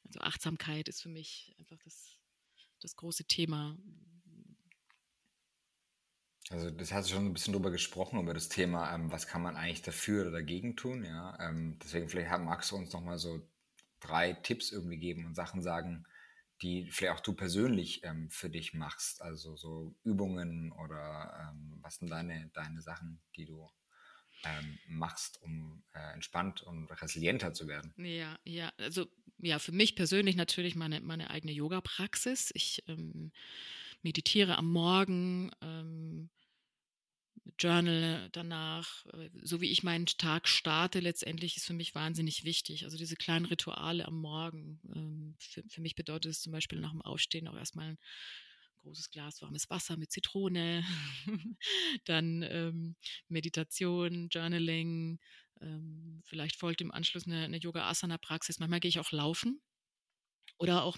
Also 0.06 0.22
Achtsamkeit 0.22 0.88
ist 0.88 1.02
für 1.02 1.10
mich 1.10 1.54
einfach 1.58 1.78
das, 1.84 2.18
das 2.80 2.96
große 2.96 3.26
Thema, 3.26 3.78
also 6.50 6.72
das 6.72 6.92
hast 6.92 7.10
du 7.10 7.14
schon 7.14 7.26
ein 7.28 7.34
bisschen 7.34 7.54
drüber 7.54 7.72
gesprochen, 7.72 8.20
über 8.20 8.34
das 8.34 8.50
Thema, 8.50 8.94
ähm, 8.94 9.12
was 9.12 9.28
kann 9.28 9.42
man 9.42 9.56
eigentlich 9.56 9.82
dafür 9.84 10.24
oder 10.24 10.32
dagegen 10.32 10.76
tun, 10.76 11.04
ja. 11.06 11.38
Ähm, 11.40 11.78
deswegen 11.84 12.10
vielleicht 12.10 12.32
magst 12.44 12.72
du 12.72 12.76
uns 12.76 12.92
nochmal 12.94 13.20
so 13.20 13.48
drei 14.00 14.34
Tipps 14.34 14.72
irgendwie 14.72 14.98
geben 14.98 15.26
und 15.26 15.36
Sachen 15.36 15.62
sagen, 15.62 16.06
die 16.62 16.90
vielleicht 16.92 17.20
auch 17.20 17.24
du 17.24 17.34
persönlich 17.34 18.04
ähm, 18.04 18.30
für 18.32 18.50
dich 18.50 18.74
machst. 18.74 19.22
Also 19.22 19.56
so 19.56 19.96
Übungen 20.04 20.72
oder 20.72 21.52
ähm, 21.52 21.80
was 21.82 21.98
sind 21.98 22.10
deine, 22.10 22.50
deine 22.54 22.82
Sachen, 22.82 23.22
die 23.36 23.46
du 23.46 23.70
ähm, 24.44 24.80
machst, 24.88 25.42
um 25.42 25.84
äh, 25.94 26.14
entspannt 26.14 26.62
und 26.62 26.90
resilienter 27.02 27.54
zu 27.54 27.68
werden? 27.68 27.96
Ja, 27.98 28.40
ja, 28.46 28.72
also 28.78 29.08
ja, 29.38 29.60
für 29.60 29.72
mich 29.72 29.96
persönlich 29.96 30.36
natürlich 30.36 30.76
meine, 30.76 31.02
meine 31.02 31.30
eigene 31.30 31.52
Yoga-Praxis. 31.52 32.52
Ich 32.54 32.84
ähm, 32.88 33.32
meditiere 34.02 34.58
am 34.58 34.72
Morgen, 34.72 35.52
ähm, 35.62 36.30
Journal 37.58 38.30
danach, 38.32 39.06
äh, 39.14 39.30
so 39.42 39.62
wie 39.62 39.72
ich 39.72 39.84
meinen 39.84 40.06
Tag 40.06 40.48
starte, 40.48 41.00
letztendlich 41.00 41.58
ist 41.58 41.66
für 41.66 41.74
mich 41.74 41.96
wahnsinnig 41.96 42.44
wichtig. 42.44 42.84
Also 42.86 42.98
diese 42.98 43.16
kleinen 43.16 43.46
Rituale 43.46 44.06
am 44.06 44.20
Morgen. 44.20 44.80
Ähm, 44.96 45.36
für, 45.40 45.64
für 45.68 45.82
mich 45.82 45.96
bedeutet 45.96 46.32
es 46.32 46.42
zum 46.42 46.52
Beispiel 46.52 46.80
nach 46.80 46.92
dem 46.92 47.02
Aufstehen 47.02 47.48
auch 47.48 47.56
erstmal 47.56 47.90
ein 47.90 47.98
großes 48.78 49.10
Glas 49.10 49.42
warmes 49.42 49.70
Wasser 49.70 49.98
mit 49.98 50.12
Zitrone, 50.12 50.84
dann 52.06 52.44
ähm, 52.44 52.96
Meditation, 53.28 54.30
Journaling, 54.30 55.20
ähm, 55.62 56.22
vielleicht 56.26 56.56
folgt 56.56 56.82
im 56.82 56.92
Anschluss 56.92 57.28
eine, 57.28 57.44
eine 57.44 57.58
Yoga-Asana-Praxis. 57.58 58.60
Manchmal 58.60 58.80
gehe 58.80 58.90
ich 58.90 59.00
auch 59.00 59.12
laufen 59.12 59.62
oder 60.58 60.84
auch 60.84 60.98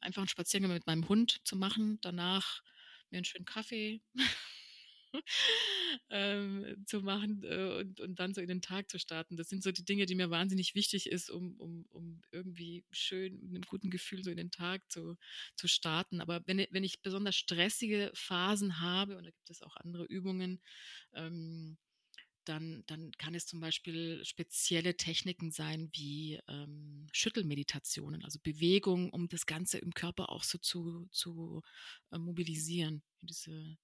einfach 0.00 0.22
einen 0.22 0.28
Spaziergang 0.28 0.72
mit 0.72 0.86
meinem 0.86 1.08
Hund 1.08 1.40
zu 1.44 1.56
machen, 1.56 1.98
danach 2.00 2.62
mir 3.10 3.18
einen 3.18 3.24
schönen 3.24 3.44
Kaffee 3.44 4.02
ähm, 6.10 6.84
zu 6.86 7.00
machen 7.00 7.42
äh, 7.44 7.80
und, 7.80 8.00
und 8.00 8.18
dann 8.18 8.34
so 8.34 8.40
in 8.40 8.48
den 8.48 8.62
Tag 8.62 8.90
zu 8.90 8.98
starten. 8.98 9.36
Das 9.36 9.48
sind 9.48 9.62
so 9.62 9.72
die 9.72 9.84
Dinge, 9.84 10.06
die 10.06 10.14
mir 10.14 10.30
wahnsinnig 10.30 10.74
wichtig 10.74 11.08
ist, 11.10 11.30
um, 11.30 11.56
um, 11.58 11.86
um 11.90 12.20
irgendwie 12.32 12.84
schön 12.90 13.34
mit 13.40 13.56
einem 13.56 13.62
guten 13.62 13.90
Gefühl 13.90 14.22
so 14.24 14.30
in 14.30 14.36
den 14.36 14.50
Tag 14.50 14.90
zu, 14.90 15.16
zu 15.56 15.68
starten. 15.68 16.20
Aber 16.20 16.42
wenn, 16.46 16.66
wenn 16.70 16.84
ich 16.84 17.02
besonders 17.02 17.36
stressige 17.36 18.10
Phasen 18.14 18.80
habe, 18.80 19.16
und 19.16 19.24
da 19.24 19.30
gibt 19.30 19.50
es 19.50 19.62
auch 19.62 19.76
andere 19.76 20.04
Übungen, 20.04 20.60
ähm, 21.14 21.78
dann, 22.44 22.84
dann 22.86 23.10
kann 23.12 23.34
es 23.34 23.46
zum 23.46 23.60
Beispiel 23.60 24.24
spezielle 24.24 24.96
Techniken 24.96 25.50
sein 25.50 25.88
wie 25.92 26.40
ähm, 26.48 27.06
Schüttelmeditationen, 27.12 28.22
also 28.24 28.38
Bewegung, 28.42 29.10
um 29.10 29.28
das 29.28 29.46
Ganze 29.46 29.78
im 29.78 29.94
Körper 29.94 30.30
auch 30.30 30.44
so 30.44 30.58
zu, 30.58 31.06
zu 31.10 31.62
äh, 32.10 32.18
mobilisieren, 32.18 33.02
diese 33.22 33.76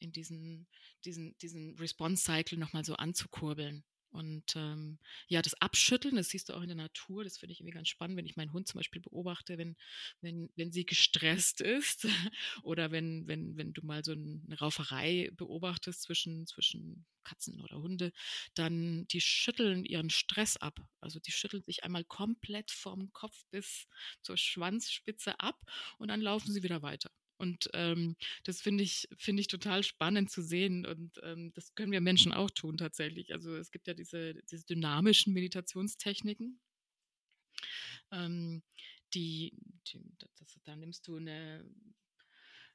in 0.00 0.12
diesen, 0.12 0.66
diesen, 1.04 1.36
diesen 1.38 1.78
Response-Cycle 1.78 2.58
nochmal 2.58 2.84
so 2.84 2.94
anzukurbeln. 2.94 3.84
Und 4.12 4.56
ähm, 4.56 4.98
ja, 5.28 5.40
das 5.40 5.54
Abschütteln, 5.60 6.16
das 6.16 6.30
siehst 6.30 6.48
du 6.48 6.54
auch 6.54 6.62
in 6.62 6.68
der 6.68 6.76
Natur, 6.76 7.22
das 7.22 7.38
finde 7.38 7.52
ich 7.52 7.60
irgendwie 7.60 7.74
ganz 7.74 7.88
spannend, 7.88 8.16
wenn 8.16 8.26
ich 8.26 8.36
meinen 8.36 8.52
Hund 8.52 8.66
zum 8.66 8.78
Beispiel 8.78 9.00
beobachte, 9.00 9.56
wenn, 9.56 9.76
wenn, 10.20 10.50
wenn 10.56 10.72
sie 10.72 10.84
gestresst 10.84 11.60
ist 11.60 12.06
oder 12.64 12.90
wenn, 12.90 13.28
wenn, 13.28 13.56
wenn 13.56 13.72
du 13.72 13.86
mal 13.86 14.02
so 14.04 14.12
eine 14.12 14.58
Rauferei 14.58 15.30
beobachtest 15.36 16.02
zwischen, 16.02 16.46
zwischen 16.46 17.06
Katzen 17.22 17.60
oder 17.60 17.76
Hunde, 17.76 18.12
dann 18.54 19.06
die 19.08 19.20
schütteln 19.20 19.84
ihren 19.84 20.10
Stress 20.10 20.56
ab. 20.56 20.80
Also 21.00 21.20
die 21.20 21.32
schütteln 21.32 21.62
sich 21.62 21.84
einmal 21.84 22.04
komplett 22.04 22.72
vom 22.72 23.12
Kopf 23.12 23.44
bis 23.50 23.86
zur 24.22 24.36
Schwanzspitze 24.36 25.38
ab 25.38 25.60
und 25.98 26.08
dann 26.08 26.20
laufen 26.20 26.52
sie 26.52 26.64
wieder 26.64 26.82
weiter. 26.82 27.10
Und 27.40 27.70
ähm, 27.72 28.16
das 28.44 28.60
finde 28.60 28.84
ich, 28.84 29.08
finde 29.16 29.40
ich 29.40 29.48
total 29.48 29.82
spannend 29.82 30.30
zu 30.30 30.42
sehen. 30.42 30.84
Und 30.84 31.18
ähm, 31.22 31.52
das 31.54 31.74
können 31.74 31.90
wir 31.90 32.02
Menschen 32.02 32.32
auch 32.32 32.50
tun 32.50 32.76
tatsächlich. 32.76 33.32
Also 33.32 33.56
es 33.56 33.70
gibt 33.70 33.86
ja 33.86 33.94
diese, 33.94 34.34
diese 34.50 34.66
dynamischen 34.66 35.32
Meditationstechniken. 35.32 36.60
Ähm, 38.12 38.62
die, 39.14 39.52
die 39.86 40.02
das, 40.18 40.60
da 40.64 40.76
nimmst 40.76 41.08
du 41.08 41.16
eine, 41.16 41.64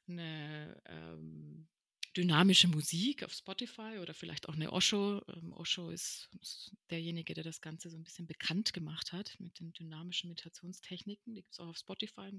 eine 0.08 0.82
ähm, 0.86 1.68
dynamische 2.16 2.66
Musik 2.66 3.22
auf 3.22 3.32
Spotify 3.32 3.98
oder 4.00 4.14
vielleicht 4.14 4.48
auch 4.48 4.54
eine 4.54 4.72
Osho. 4.72 5.22
Ähm, 5.28 5.52
Osho 5.52 5.90
ist, 5.90 6.28
ist, 6.40 6.72
derjenige, 6.90 7.34
der 7.34 7.44
das 7.44 7.60
Ganze 7.60 7.88
so 7.88 7.96
ein 7.96 8.04
bisschen 8.04 8.26
bekannt 8.26 8.72
gemacht 8.72 9.12
hat 9.12 9.36
mit 9.38 9.60
den 9.60 9.72
dynamischen 9.72 10.28
Meditationstechniken. 10.28 11.34
Die 11.34 11.42
gibt 11.42 11.52
es 11.52 11.60
auch 11.60 11.68
auf 11.68 11.78
Spotify 11.78 12.32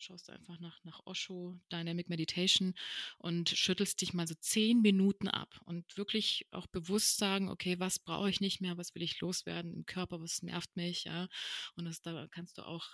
schaust 0.00 0.30
einfach 0.30 0.58
nach, 0.60 0.82
nach 0.84 1.00
Osho, 1.06 1.58
Dynamic 1.70 2.08
Meditation 2.08 2.74
und 3.18 3.50
schüttelst 3.50 4.00
dich 4.00 4.12
mal 4.12 4.26
so 4.26 4.34
zehn 4.34 4.80
Minuten 4.80 5.28
ab 5.28 5.60
und 5.64 5.96
wirklich 5.96 6.46
auch 6.50 6.66
bewusst 6.66 7.18
sagen, 7.18 7.48
okay, 7.48 7.78
was 7.78 7.98
brauche 7.98 8.30
ich 8.30 8.40
nicht 8.40 8.60
mehr, 8.60 8.76
was 8.76 8.94
will 8.94 9.02
ich 9.02 9.20
loswerden 9.20 9.74
im 9.74 9.86
Körper, 9.86 10.20
was 10.20 10.42
nervt 10.42 10.74
mich, 10.76 11.04
ja. 11.04 11.28
Und 11.76 11.84
das, 11.84 12.00
da 12.02 12.26
kannst 12.28 12.58
du 12.58 12.66
auch 12.66 12.86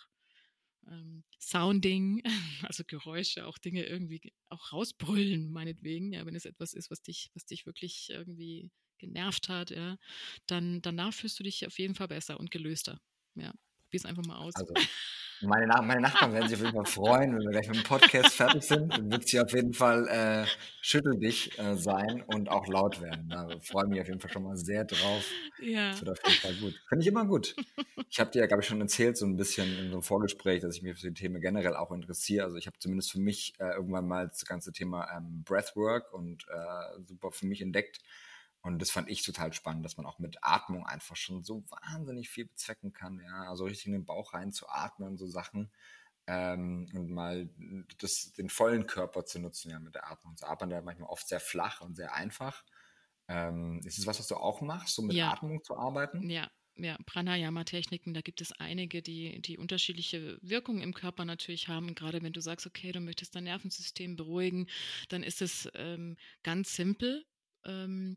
ähm, 0.88 1.24
Sounding, 1.38 2.22
also 2.62 2.84
Geräusche, 2.86 3.46
auch 3.46 3.58
Dinge 3.58 3.84
irgendwie 3.84 4.32
auch 4.48 4.72
rausbrüllen, 4.72 5.50
meinetwegen, 5.50 6.12
ja, 6.12 6.26
wenn 6.26 6.36
es 6.36 6.44
etwas 6.44 6.74
ist, 6.74 6.90
was 6.90 7.02
dich, 7.02 7.30
was 7.34 7.46
dich 7.46 7.66
wirklich 7.66 8.10
irgendwie 8.10 8.70
genervt 8.98 9.48
hat, 9.48 9.70
ja, 9.70 9.98
dann 10.46 10.82
danach 10.82 11.12
fühlst 11.12 11.38
du 11.38 11.44
dich 11.44 11.66
auf 11.66 11.78
jeden 11.78 11.94
Fall 11.94 12.08
besser 12.08 12.40
und 12.40 12.50
gelöster. 12.50 13.00
Ja, 13.34 13.52
es 13.92 14.04
einfach 14.04 14.26
mal 14.26 14.36
aus. 14.36 14.54
Also 14.54 14.74
meine, 15.42 15.66
Nach 15.66 15.82
meine 15.82 16.00
Nachbarn 16.00 16.32
werden 16.32 16.48
sich 16.48 16.58
auf 16.58 16.64
jeden 16.64 16.76
Fall 16.76 16.86
freuen, 16.86 17.36
wenn 17.36 17.42
wir 17.42 17.50
gleich 17.50 17.68
mit 17.68 17.76
dem 17.76 17.82
Podcast 17.84 18.34
fertig 18.34 18.62
sind. 18.62 18.92
Dann 18.92 19.10
wird 19.10 19.28
sie 19.28 19.40
auf 19.40 19.52
jeden 19.52 19.72
Fall 19.72 20.08
äh, 20.08 20.46
schüttel 20.80 21.18
dich 21.18 21.58
äh, 21.58 21.76
sein 21.76 22.22
und 22.26 22.48
auch 22.48 22.66
laut 22.66 23.00
werden. 23.00 23.28
Da 23.28 23.48
freue 23.60 23.86
mich 23.86 24.00
auf 24.00 24.08
jeden 24.08 24.20
Fall 24.20 24.30
schon 24.30 24.44
mal 24.44 24.56
sehr 24.56 24.84
drauf. 24.84 25.24
Ja. 25.60 25.90
Das 25.90 26.00
wird 26.00 26.10
auf 26.10 26.26
jeden 26.26 26.40
Fall 26.40 26.54
gut. 26.54 26.74
Finde 26.88 27.02
ich 27.02 27.08
immer 27.08 27.24
gut. 27.24 27.54
Ich 28.08 28.20
habe 28.20 28.30
dir 28.30 28.40
ja, 28.40 28.46
glaube 28.46 28.62
ich, 28.62 28.68
schon 28.68 28.80
erzählt, 28.80 29.16
so 29.16 29.26
ein 29.26 29.36
bisschen 29.36 29.68
in 29.78 29.88
so 29.88 29.96
einem 29.96 30.02
Vorgespräch, 30.02 30.62
dass 30.62 30.76
ich 30.76 30.82
mich 30.82 30.98
für 30.98 31.08
die 31.08 31.14
Themen 31.14 31.40
generell 31.40 31.76
auch 31.76 31.92
interessiere. 31.92 32.44
Also 32.44 32.56
ich 32.56 32.66
habe 32.66 32.78
zumindest 32.78 33.12
für 33.12 33.20
mich 33.20 33.54
äh, 33.58 33.74
irgendwann 33.74 34.06
mal 34.06 34.28
das 34.28 34.44
ganze 34.44 34.72
Thema 34.72 35.08
ähm, 35.16 35.42
Breathwork 35.44 36.12
und 36.12 36.46
äh, 36.48 37.02
super 37.06 37.30
für 37.30 37.46
mich 37.46 37.60
entdeckt 37.60 38.00
und 38.66 38.80
das 38.80 38.90
fand 38.90 39.08
ich 39.08 39.22
total 39.22 39.52
spannend, 39.52 39.84
dass 39.84 39.96
man 39.96 40.06
auch 40.06 40.18
mit 40.18 40.38
Atmung 40.42 40.84
einfach 40.84 41.14
schon 41.14 41.44
so 41.44 41.62
wahnsinnig 41.70 42.28
viel 42.28 42.46
bezwecken 42.46 42.92
kann. 42.92 43.20
Ja, 43.20 43.48
also 43.48 43.64
richtig 43.64 43.86
in 43.86 43.92
den 43.92 44.04
Bauch 44.04 44.34
rein 44.34 44.50
zu 44.50 44.68
atmen, 44.68 45.16
so 45.16 45.28
Sachen. 45.28 45.70
Ähm, 46.26 46.88
und 46.92 47.08
mal 47.08 47.48
das, 47.98 48.32
den 48.32 48.48
vollen 48.48 48.88
Körper 48.88 49.24
zu 49.24 49.38
nutzen, 49.38 49.70
ja, 49.70 49.78
mit 49.78 49.94
der 49.94 50.10
Atmung. 50.10 50.34
Das 50.34 50.48
Atmen 50.48 50.70
da 50.70 50.82
manchmal 50.82 51.08
oft 51.08 51.28
sehr 51.28 51.38
flach 51.38 51.80
und 51.80 51.94
sehr 51.94 52.12
einfach. 52.12 52.64
Ähm, 53.28 53.82
ist 53.84 53.98
es 53.98 54.06
was, 54.08 54.18
was 54.18 54.26
du 54.26 54.34
auch 54.34 54.60
machst, 54.62 54.96
so 54.96 55.02
mit 55.02 55.14
ja. 55.14 55.30
Atmung 55.30 55.62
zu 55.62 55.76
arbeiten? 55.76 56.28
Ja, 56.28 56.50
ja, 56.74 56.98
Pranayama-Techniken, 57.06 58.14
da 58.14 58.20
gibt 58.20 58.40
es 58.40 58.50
einige, 58.50 59.00
die, 59.00 59.40
die 59.42 59.58
unterschiedliche 59.58 60.38
Wirkungen 60.42 60.82
im 60.82 60.92
Körper 60.92 61.24
natürlich 61.24 61.68
haben. 61.68 61.94
gerade 61.94 62.20
wenn 62.20 62.32
du 62.32 62.40
sagst, 62.40 62.66
okay, 62.66 62.90
du 62.90 62.98
möchtest 62.98 63.36
dein 63.36 63.44
Nervensystem 63.44 64.16
beruhigen, 64.16 64.66
dann 65.08 65.22
ist 65.22 65.40
es 65.40 65.70
ähm, 65.74 66.16
ganz 66.42 66.74
simpel 66.74 67.24
ähm, 67.66 68.16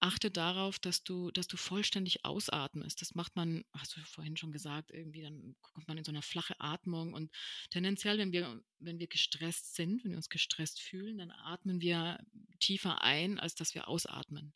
achte 0.00 0.30
darauf, 0.30 0.78
dass 0.78 1.04
du, 1.04 1.30
dass 1.30 1.48
du 1.48 1.56
vollständig 1.56 2.24
ausatmest. 2.24 3.00
Das 3.00 3.14
macht 3.14 3.36
man, 3.36 3.64
hast 3.72 3.96
du 3.96 4.00
vorhin 4.00 4.36
schon 4.36 4.52
gesagt, 4.52 4.90
irgendwie 4.90 5.22
dann 5.22 5.56
kommt 5.60 5.88
man 5.88 5.98
in 5.98 6.04
so 6.04 6.12
eine 6.12 6.22
flache 6.22 6.58
Atmung 6.60 7.12
und 7.12 7.30
tendenziell, 7.70 8.18
wenn 8.18 8.32
wir, 8.32 8.62
wenn 8.78 8.98
wir 8.98 9.06
gestresst 9.06 9.74
sind, 9.74 10.04
wenn 10.04 10.12
wir 10.12 10.18
uns 10.18 10.30
gestresst 10.30 10.80
fühlen, 10.80 11.18
dann 11.18 11.30
atmen 11.30 11.80
wir 11.80 12.24
tiefer 12.60 13.02
ein, 13.02 13.38
als 13.38 13.54
dass 13.54 13.74
wir 13.74 13.88
ausatmen 13.88 14.54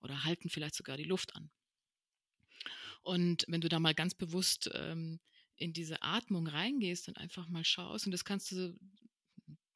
oder 0.00 0.24
halten 0.24 0.50
vielleicht 0.50 0.74
sogar 0.74 0.96
die 0.96 1.04
Luft 1.04 1.34
an. 1.34 1.50
Und 3.02 3.44
wenn 3.48 3.60
du 3.60 3.68
da 3.68 3.80
mal 3.80 3.94
ganz 3.94 4.14
bewusst 4.14 4.70
ähm, 4.74 5.20
in 5.56 5.72
diese 5.72 6.02
Atmung 6.02 6.46
reingehst 6.46 7.08
und 7.08 7.16
einfach 7.16 7.48
mal 7.48 7.64
schaust, 7.64 8.06
und 8.06 8.12
das 8.12 8.24
kannst 8.24 8.52
du 8.52 8.78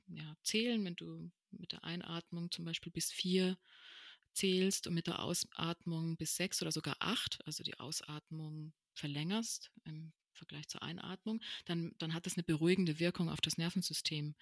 ja, 0.09 0.37
zählen, 0.43 0.85
wenn 0.85 0.97
du 0.97 1.31
mit 1.51 1.73
der 1.73 1.85
Einatmung 1.85 2.51
zum 2.51 2.65
Beispiel 2.65 2.93
bis 2.93 3.11
vier 3.11 3.59
zählst 4.33 4.87
und 4.87 4.95
mit 4.95 5.07
der 5.07 5.21
Ausatmung 5.21 6.17
bis 6.17 6.37
sechs 6.37 6.63
oder 6.63 6.73
sogar 6.73 6.97
acht, 7.01 7.39
also 7.47 7.63
die 7.63 7.79
Ausatmung 7.79 8.73
verlängerst 8.95 9.71
im 9.85 10.13
Vergleich 10.33 10.67
zur 10.69 10.83
Einatmung, 10.83 11.41
dann, 11.67 11.93
dann 11.99 12.15
hat 12.15 12.27
das 12.27 12.35
eine 12.35 12.43
beruhigende 12.43 12.99
Wirkung 12.99 13.29
auf 13.29 13.41
das 13.41 13.59
Nervensystem. 13.59 14.35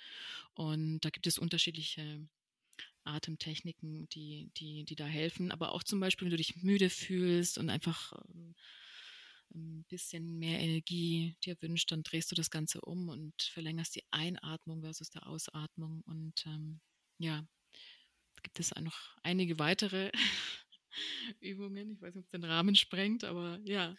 Und 0.55 1.00
da 1.00 1.11
gibt 1.11 1.26
es 1.26 1.38
unterschiedliche 1.38 2.26
Atemtechniken, 3.05 4.09
die, 4.11 4.50
die, 4.57 4.85
die 4.85 4.96
da 4.96 5.07
helfen. 5.07 5.53
Aber 5.53 5.72
auch 5.72 5.83
zum 5.83 6.00
Beispiel, 6.00 6.26
wenn 6.26 6.31
du 6.31 6.37
dich 6.37 6.57
müde 6.57 6.90
fühlst 6.90 7.59
und 7.59 7.70
einfach 7.70 8.12
ähm, 8.35 8.55
ein 9.55 9.85
bisschen 9.88 10.38
mehr 10.38 10.61
Energie 10.61 11.37
dir 11.44 11.61
wünscht, 11.61 11.90
dann 11.90 12.03
drehst 12.03 12.31
du 12.31 12.35
das 12.35 12.50
Ganze 12.50 12.81
um 12.81 13.09
und 13.09 13.42
verlängerst 13.42 13.96
die 13.96 14.05
Einatmung 14.11 14.83
versus 14.83 15.11
der 15.11 15.26
Ausatmung. 15.26 16.03
Und 16.07 16.46
ähm, 16.46 16.81
ja, 17.18 17.44
gibt 18.42 18.61
es 18.61 18.74
noch 18.81 19.16
einige 19.22 19.59
weitere 19.59 20.11
Übungen. 21.40 21.92
Ich 21.92 22.03
weiß 22.03 22.14
nicht, 22.14 22.22
ob 22.22 22.24
es 22.24 22.31
den 22.31 22.44
Rahmen 22.44 22.74
sprengt, 22.74 23.24
aber 23.24 23.59
ja. 23.64 23.96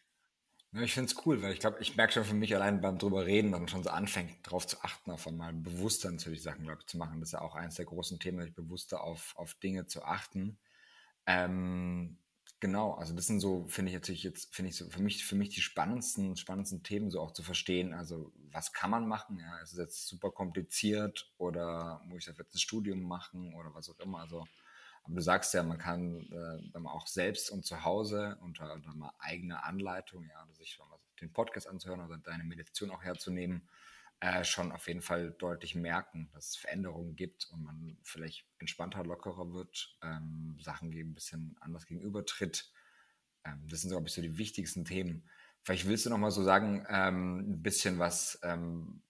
ja 0.73 0.81
ich 0.81 0.93
finde 0.93 1.11
es 1.11 1.25
cool, 1.25 1.41
weil 1.41 1.53
ich 1.53 1.59
glaube, 1.59 1.77
ich 1.81 1.95
merke 1.95 2.13
schon 2.13 2.25
für 2.25 2.33
mich 2.33 2.55
allein 2.55 2.81
beim 2.81 2.97
drüber 2.97 3.25
reden, 3.25 3.51
man 3.51 3.67
schon 3.67 3.83
so 3.83 3.89
anfängt, 3.89 4.45
darauf 4.45 4.67
zu 4.67 4.81
achten, 4.81 5.11
auf 5.11 5.27
einmal 5.27 5.53
bewusster 5.53 6.11
natürlich 6.11 6.43
Sachen, 6.43 6.69
ich, 6.69 6.85
zu 6.87 6.97
machen. 6.97 7.19
Das 7.19 7.29
ist 7.29 7.33
ja 7.33 7.41
auch 7.41 7.55
eines 7.55 7.75
der 7.75 7.85
großen 7.85 8.19
Themen, 8.19 8.53
bewusster 8.53 9.03
auf, 9.03 9.33
auf 9.37 9.53
Dinge 9.55 9.85
zu 9.85 10.03
achten. 10.03 10.59
Ähm, 11.25 12.17
Genau, 12.61 12.93
also 12.93 13.15
das 13.15 13.25
sind 13.25 13.39
so, 13.39 13.65
finde 13.65 13.89
ich 13.89 13.95
natürlich 13.95 14.21
jetzt, 14.21 14.53
finde 14.53 14.69
ich 14.69 14.75
so 14.75 14.87
für 14.87 15.01
mich, 15.01 15.25
für 15.25 15.35
mich 15.35 15.49
die 15.49 15.61
spannendsten, 15.61 16.37
spannendsten 16.37 16.83
Themen 16.83 17.09
so 17.09 17.19
auch 17.19 17.31
zu 17.31 17.41
verstehen. 17.41 17.91
Also 17.91 18.31
was 18.51 18.73
kann 18.73 18.91
man 18.91 19.07
machen? 19.07 19.39
Ja, 19.39 19.57
ist 19.59 19.73
es 19.73 19.79
jetzt 19.79 20.07
super 20.07 20.31
kompliziert 20.31 21.31
oder 21.37 22.01
muss 22.05 22.19
ich 22.19 22.25
das 22.25 22.37
jetzt 22.37 22.55
ein 22.55 22.59
Studium 22.59 23.01
machen 23.01 23.53
oder 23.55 23.73
was 23.73 23.89
auch 23.89 23.99
immer? 23.99 24.19
Also, 24.19 24.45
aber 25.03 25.15
du 25.15 25.21
sagst 25.21 25.53
ja, 25.53 25.63
man 25.63 25.77
kann 25.77 26.21
äh, 26.31 26.71
dann 26.71 26.85
auch 26.87 27.07
selbst 27.07 27.49
und 27.49 27.65
zu 27.65 27.83
Hause 27.83 28.37
unter, 28.41 28.73
unter 28.73 28.93
mal 28.93 29.13
eigener 29.19 29.63
Anleitung, 29.63 30.27
ja, 30.29 30.43
oder 30.43 30.53
sich 30.53 30.79
den 31.21 31.31
Podcast 31.33 31.67
anzuhören 31.67 32.01
oder 32.01 32.17
deine 32.17 32.43
Meditation 32.43 32.91
auch 32.91 33.03
herzunehmen, 33.03 33.67
äh, 34.19 34.43
schon 34.43 34.71
auf 34.71 34.87
jeden 34.87 35.01
Fall 35.01 35.31
deutlich 35.31 35.75
merken, 35.75 36.29
dass 36.33 36.49
es 36.49 36.55
Veränderungen 36.55 37.15
gibt 37.15 37.49
und 37.51 37.63
man 37.63 37.97
vielleicht 38.03 38.45
entspannter, 38.59 39.03
lockerer 39.03 39.51
wird, 39.53 39.97
ähm, 40.03 40.57
Sachen 40.61 40.91
ein 40.91 41.13
bisschen 41.13 41.57
anders 41.59 41.85
gegenübertritt. 41.87 42.71
Ähm, 43.43 43.67
das 43.67 43.81
sind, 43.81 43.89
glaube 43.89 44.07
ich, 44.07 44.13
so 44.13 44.21
die 44.21 44.37
wichtigsten 44.37 44.85
Themen. 44.85 45.27
Vielleicht 45.63 45.87
willst 45.87 46.05
du 46.05 46.09
noch 46.09 46.17
mal 46.17 46.31
so 46.31 46.43
sagen, 46.43 46.85
ähm, 46.89 47.51
ein 47.51 47.61
bisschen 47.61 47.99
was, 47.99 48.39
ähm, 48.43 49.03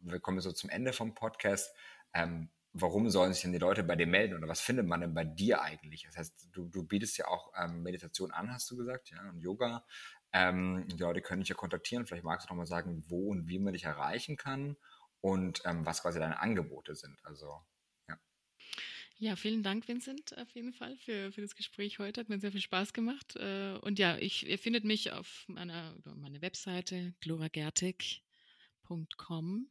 wir 0.00 0.20
kommen 0.20 0.40
so 0.40 0.52
zum 0.52 0.70
Ende 0.70 0.92
vom 0.92 1.14
Podcast. 1.14 1.74
Ähm, 2.14 2.50
warum 2.72 3.08
sollen 3.10 3.32
sich 3.32 3.42
denn 3.42 3.52
die 3.52 3.58
Leute 3.58 3.82
bei 3.82 3.96
dir 3.96 4.06
melden 4.06 4.36
oder 4.36 4.48
was 4.48 4.60
findet 4.60 4.86
man 4.86 5.00
denn 5.00 5.14
bei 5.14 5.24
dir 5.24 5.62
eigentlich? 5.62 6.04
Das 6.04 6.16
heißt, 6.16 6.48
du, 6.52 6.68
du 6.68 6.84
bietest 6.84 7.18
ja 7.18 7.26
auch 7.26 7.52
ähm, 7.58 7.82
Meditation 7.82 8.30
an, 8.30 8.52
hast 8.52 8.70
du 8.70 8.76
gesagt, 8.76 9.10
ja, 9.10 9.28
und 9.28 9.40
Yoga. 9.40 9.84
Ähm, 10.32 10.86
die 10.88 10.98
Leute 10.98 11.22
können 11.22 11.40
dich 11.40 11.48
ja 11.48 11.54
kontaktieren. 11.54 12.06
Vielleicht 12.06 12.24
magst 12.24 12.48
du 12.48 12.52
noch 12.52 12.58
mal 12.58 12.66
sagen, 12.66 13.04
wo 13.08 13.30
und 13.30 13.48
wie 13.48 13.58
man 13.58 13.72
dich 13.72 13.84
erreichen 13.84 14.36
kann 14.36 14.76
und 15.20 15.62
ähm, 15.64 15.86
was 15.86 16.02
quasi 16.02 16.18
deine 16.18 16.40
Angebote 16.40 16.94
sind. 16.94 17.18
Also, 17.24 17.62
ja. 19.18 19.36
Vielen 19.36 19.62
Dank, 19.62 19.86
Vincent, 19.88 20.36
auf 20.38 20.50
jeden 20.50 20.72
Fall 20.72 20.96
für, 20.98 21.32
für 21.32 21.40
das 21.40 21.56
Gespräch 21.56 21.98
heute. 21.98 22.20
Hat 22.20 22.28
mir 22.28 22.38
sehr 22.38 22.52
viel 22.52 22.60
Spaß 22.60 22.92
gemacht. 22.92 23.36
Äh, 23.36 23.78
und 23.82 23.98
ja, 23.98 24.18
ich, 24.18 24.46
ihr 24.46 24.58
findet 24.58 24.84
mich 24.84 25.12
auf 25.12 25.44
meiner, 25.48 25.96
meine 26.16 26.42
Webseite 26.42 27.14
gloragertig.com. 27.20 29.70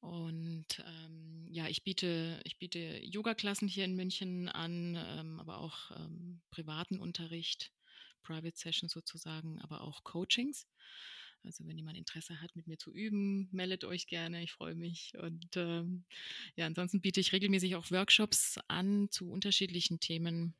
Und 0.00 0.84
ähm, 0.84 1.46
ja, 1.48 1.68
ich 1.68 1.84
biete, 1.84 2.40
ich 2.42 2.58
biete 2.58 2.98
Yoga-Klassen 3.04 3.68
hier 3.68 3.84
in 3.84 3.94
München 3.94 4.48
an, 4.48 4.96
ähm, 4.96 5.38
aber 5.38 5.58
auch 5.58 5.92
ähm, 5.92 6.40
privaten 6.50 6.98
Unterricht, 6.98 7.72
Private 8.24 8.58
Sessions 8.58 8.90
sozusagen, 8.90 9.60
aber 9.60 9.82
auch 9.82 10.02
Coachings. 10.02 10.66
Also 11.44 11.66
wenn 11.66 11.76
jemand 11.76 11.98
Interesse 11.98 12.40
hat, 12.40 12.54
mit 12.54 12.66
mir 12.66 12.78
zu 12.78 12.92
üben, 12.92 13.48
meldet 13.52 13.84
euch 13.84 14.06
gerne. 14.06 14.42
Ich 14.42 14.52
freue 14.52 14.74
mich. 14.74 15.12
Und 15.18 15.56
ähm, 15.56 16.04
ja, 16.56 16.66
ansonsten 16.66 17.00
biete 17.00 17.20
ich 17.20 17.32
regelmäßig 17.32 17.74
auch 17.76 17.90
Workshops 17.90 18.58
an 18.68 19.08
zu 19.10 19.30
unterschiedlichen 19.30 20.00
Themen. 20.00 20.54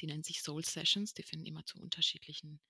Die 0.00 0.06
nennen 0.06 0.24
sich 0.24 0.42
Soul 0.42 0.64
Sessions. 0.64 1.14
Die 1.14 1.22
finden 1.22 1.46
immer 1.46 1.64
zu 1.64 1.78
unterschiedlichen 1.78 2.60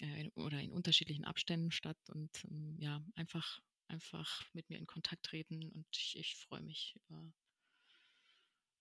äh, 0.00 0.30
oder 0.34 0.60
in 0.60 0.72
unterschiedlichen 0.72 1.24
Abständen 1.24 1.70
statt. 1.70 1.98
Und 2.08 2.30
ähm, 2.50 2.76
ja, 2.78 3.04
einfach, 3.14 3.60
einfach 3.88 4.42
mit 4.54 4.70
mir 4.70 4.78
in 4.78 4.86
Kontakt 4.86 5.24
treten. 5.24 5.64
Und 5.64 5.86
ich, 5.92 6.16
ich 6.18 6.36
freue 6.36 6.62
mich 6.62 6.96
über 6.96 7.32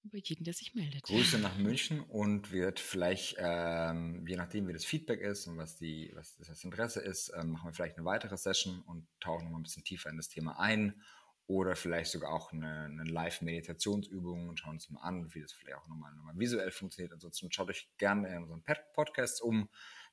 über 0.04 0.18
jeden, 0.18 0.44
der 0.44 0.54
sich 0.54 0.76
meldet. 0.76 1.04
Grüße 1.04 1.40
nach 1.40 1.58
München 1.58 2.02
und 2.02 2.52
wird 2.52 2.80
vielleicht, 2.80 3.36
ähm, 3.40 4.26
je 4.28 4.36
nachdem, 4.36 4.68
wie 4.68 4.74
das 4.74 4.86
Feedback 4.86 5.22
ist 5.22 5.48
und 5.48 5.58
was, 5.58 5.78
die, 5.78 6.12
was 6.16 6.36
das 6.38 6.64
Interesse 6.64 7.00
ist, 7.00 7.32
ähm, 7.36 7.52
machen 7.52 7.70
wir 7.70 7.74
vielleicht 7.74 7.98
eine 7.98 8.06
weitere 8.06 8.38
Session 8.38 8.82
und 8.82 9.08
tauchen 9.20 9.46
noch 9.46 9.52
mal 9.52 9.60
ein 9.60 9.64
bisschen 9.64 9.84
tiefer 9.84 10.10
in 10.10 10.18
das 10.18 10.30
Thema 10.30 10.60
ein 10.60 11.02
oder 11.48 11.76
vielleicht 11.76 12.12
sogar 12.12 12.32
auch 12.32 12.54
eine, 12.54 12.86
eine 12.86 13.04
Live-Meditationsübung 13.04 14.50
und 14.50 14.60
schauen 14.60 14.76
uns 14.76 14.90
mal 14.90 15.02
an, 15.02 15.34
wie 15.34 15.42
das 15.42 15.52
vielleicht 15.52 15.78
auch 15.78 15.88
nochmal, 15.88 16.14
nochmal 16.16 16.38
visuell 16.38 16.72
funktioniert. 16.72 17.14
Ansonsten 17.14 17.52
schaut 17.52 17.70
euch 17.70 17.90
gerne 17.98 18.30
in 18.30 18.44
unseren 18.44 18.64
Podcasts 18.94 19.42
um. 19.42 19.70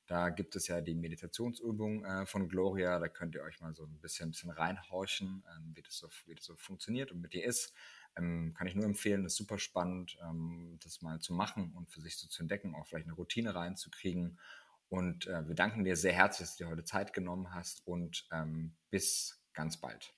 Da 0.07 0.29
gibt 0.29 0.57
es 0.57 0.67
ja 0.67 0.81
die 0.81 0.95
Meditationsübung 0.95 2.03
äh, 2.03 2.25
von 2.25 2.49
Gloria. 2.49 2.99
Da 2.99 3.07
könnt 3.07 3.35
ihr 3.35 3.43
euch 3.43 3.61
mal 3.61 3.73
so 3.73 3.85
ein 3.85 3.99
bisschen, 4.01 4.27
ein 4.27 4.31
bisschen 4.31 4.49
reinhorchen, 4.49 5.43
ähm, 5.55 5.71
wie, 5.73 5.81
das 5.81 5.97
so, 5.97 6.09
wie 6.25 6.35
das 6.35 6.43
so 6.43 6.55
funktioniert 6.57 7.11
und 7.11 7.21
mit 7.21 7.33
dir 7.33 7.45
ist. 7.45 7.73
Ähm, 8.17 8.53
kann 8.53 8.67
ich 8.67 8.75
nur 8.75 8.85
empfehlen, 8.85 9.23
das 9.23 9.33
ist 9.33 9.37
super 9.37 9.57
spannend, 9.57 10.17
ähm, 10.21 10.77
das 10.83 11.01
mal 11.01 11.19
zu 11.19 11.33
machen 11.33 11.73
und 11.75 11.89
für 11.89 12.01
sich 12.01 12.17
so 12.17 12.27
zu 12.27 12.41
entdecken, 12.41 12.75
auch 12.75 12.87
vielleicht 12.87 13.07
eine 13.07 13.15
Routine 13.15 13.55
reinzukriegen. 13.55 14.39
Und 14.89 15.27
äh, 15.27 15.47
wir 15.47 15.55
danken 15.55 15.85
dir 15.85 15.95
sehr 15.95 16.13
herzlich, 16.13 16.49
dass 16.49 16.57
du 16.57 16.65
dir 16.65 16.69
heute 16.69 16.83
Zeit 16.83 17.13
genommen 17.13 17.53
hast 17.53 17.87
und 17.87 18.27
ähm, 18.31 18.75
bis 18.89 19.41
ganz 19.53 19.79
bald. 19.79 20.13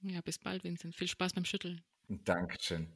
Ja, 0.00 0.20
bis 0.20 0.38
bald, 0.38 0.62
Vincent. 0.64 0.94
Viel 0.94 1.08
Spaß 1.08 1.32
beim 1.32 1.44
Schütteln. 1.44 1.82
Dankeschön. 2.08 2.92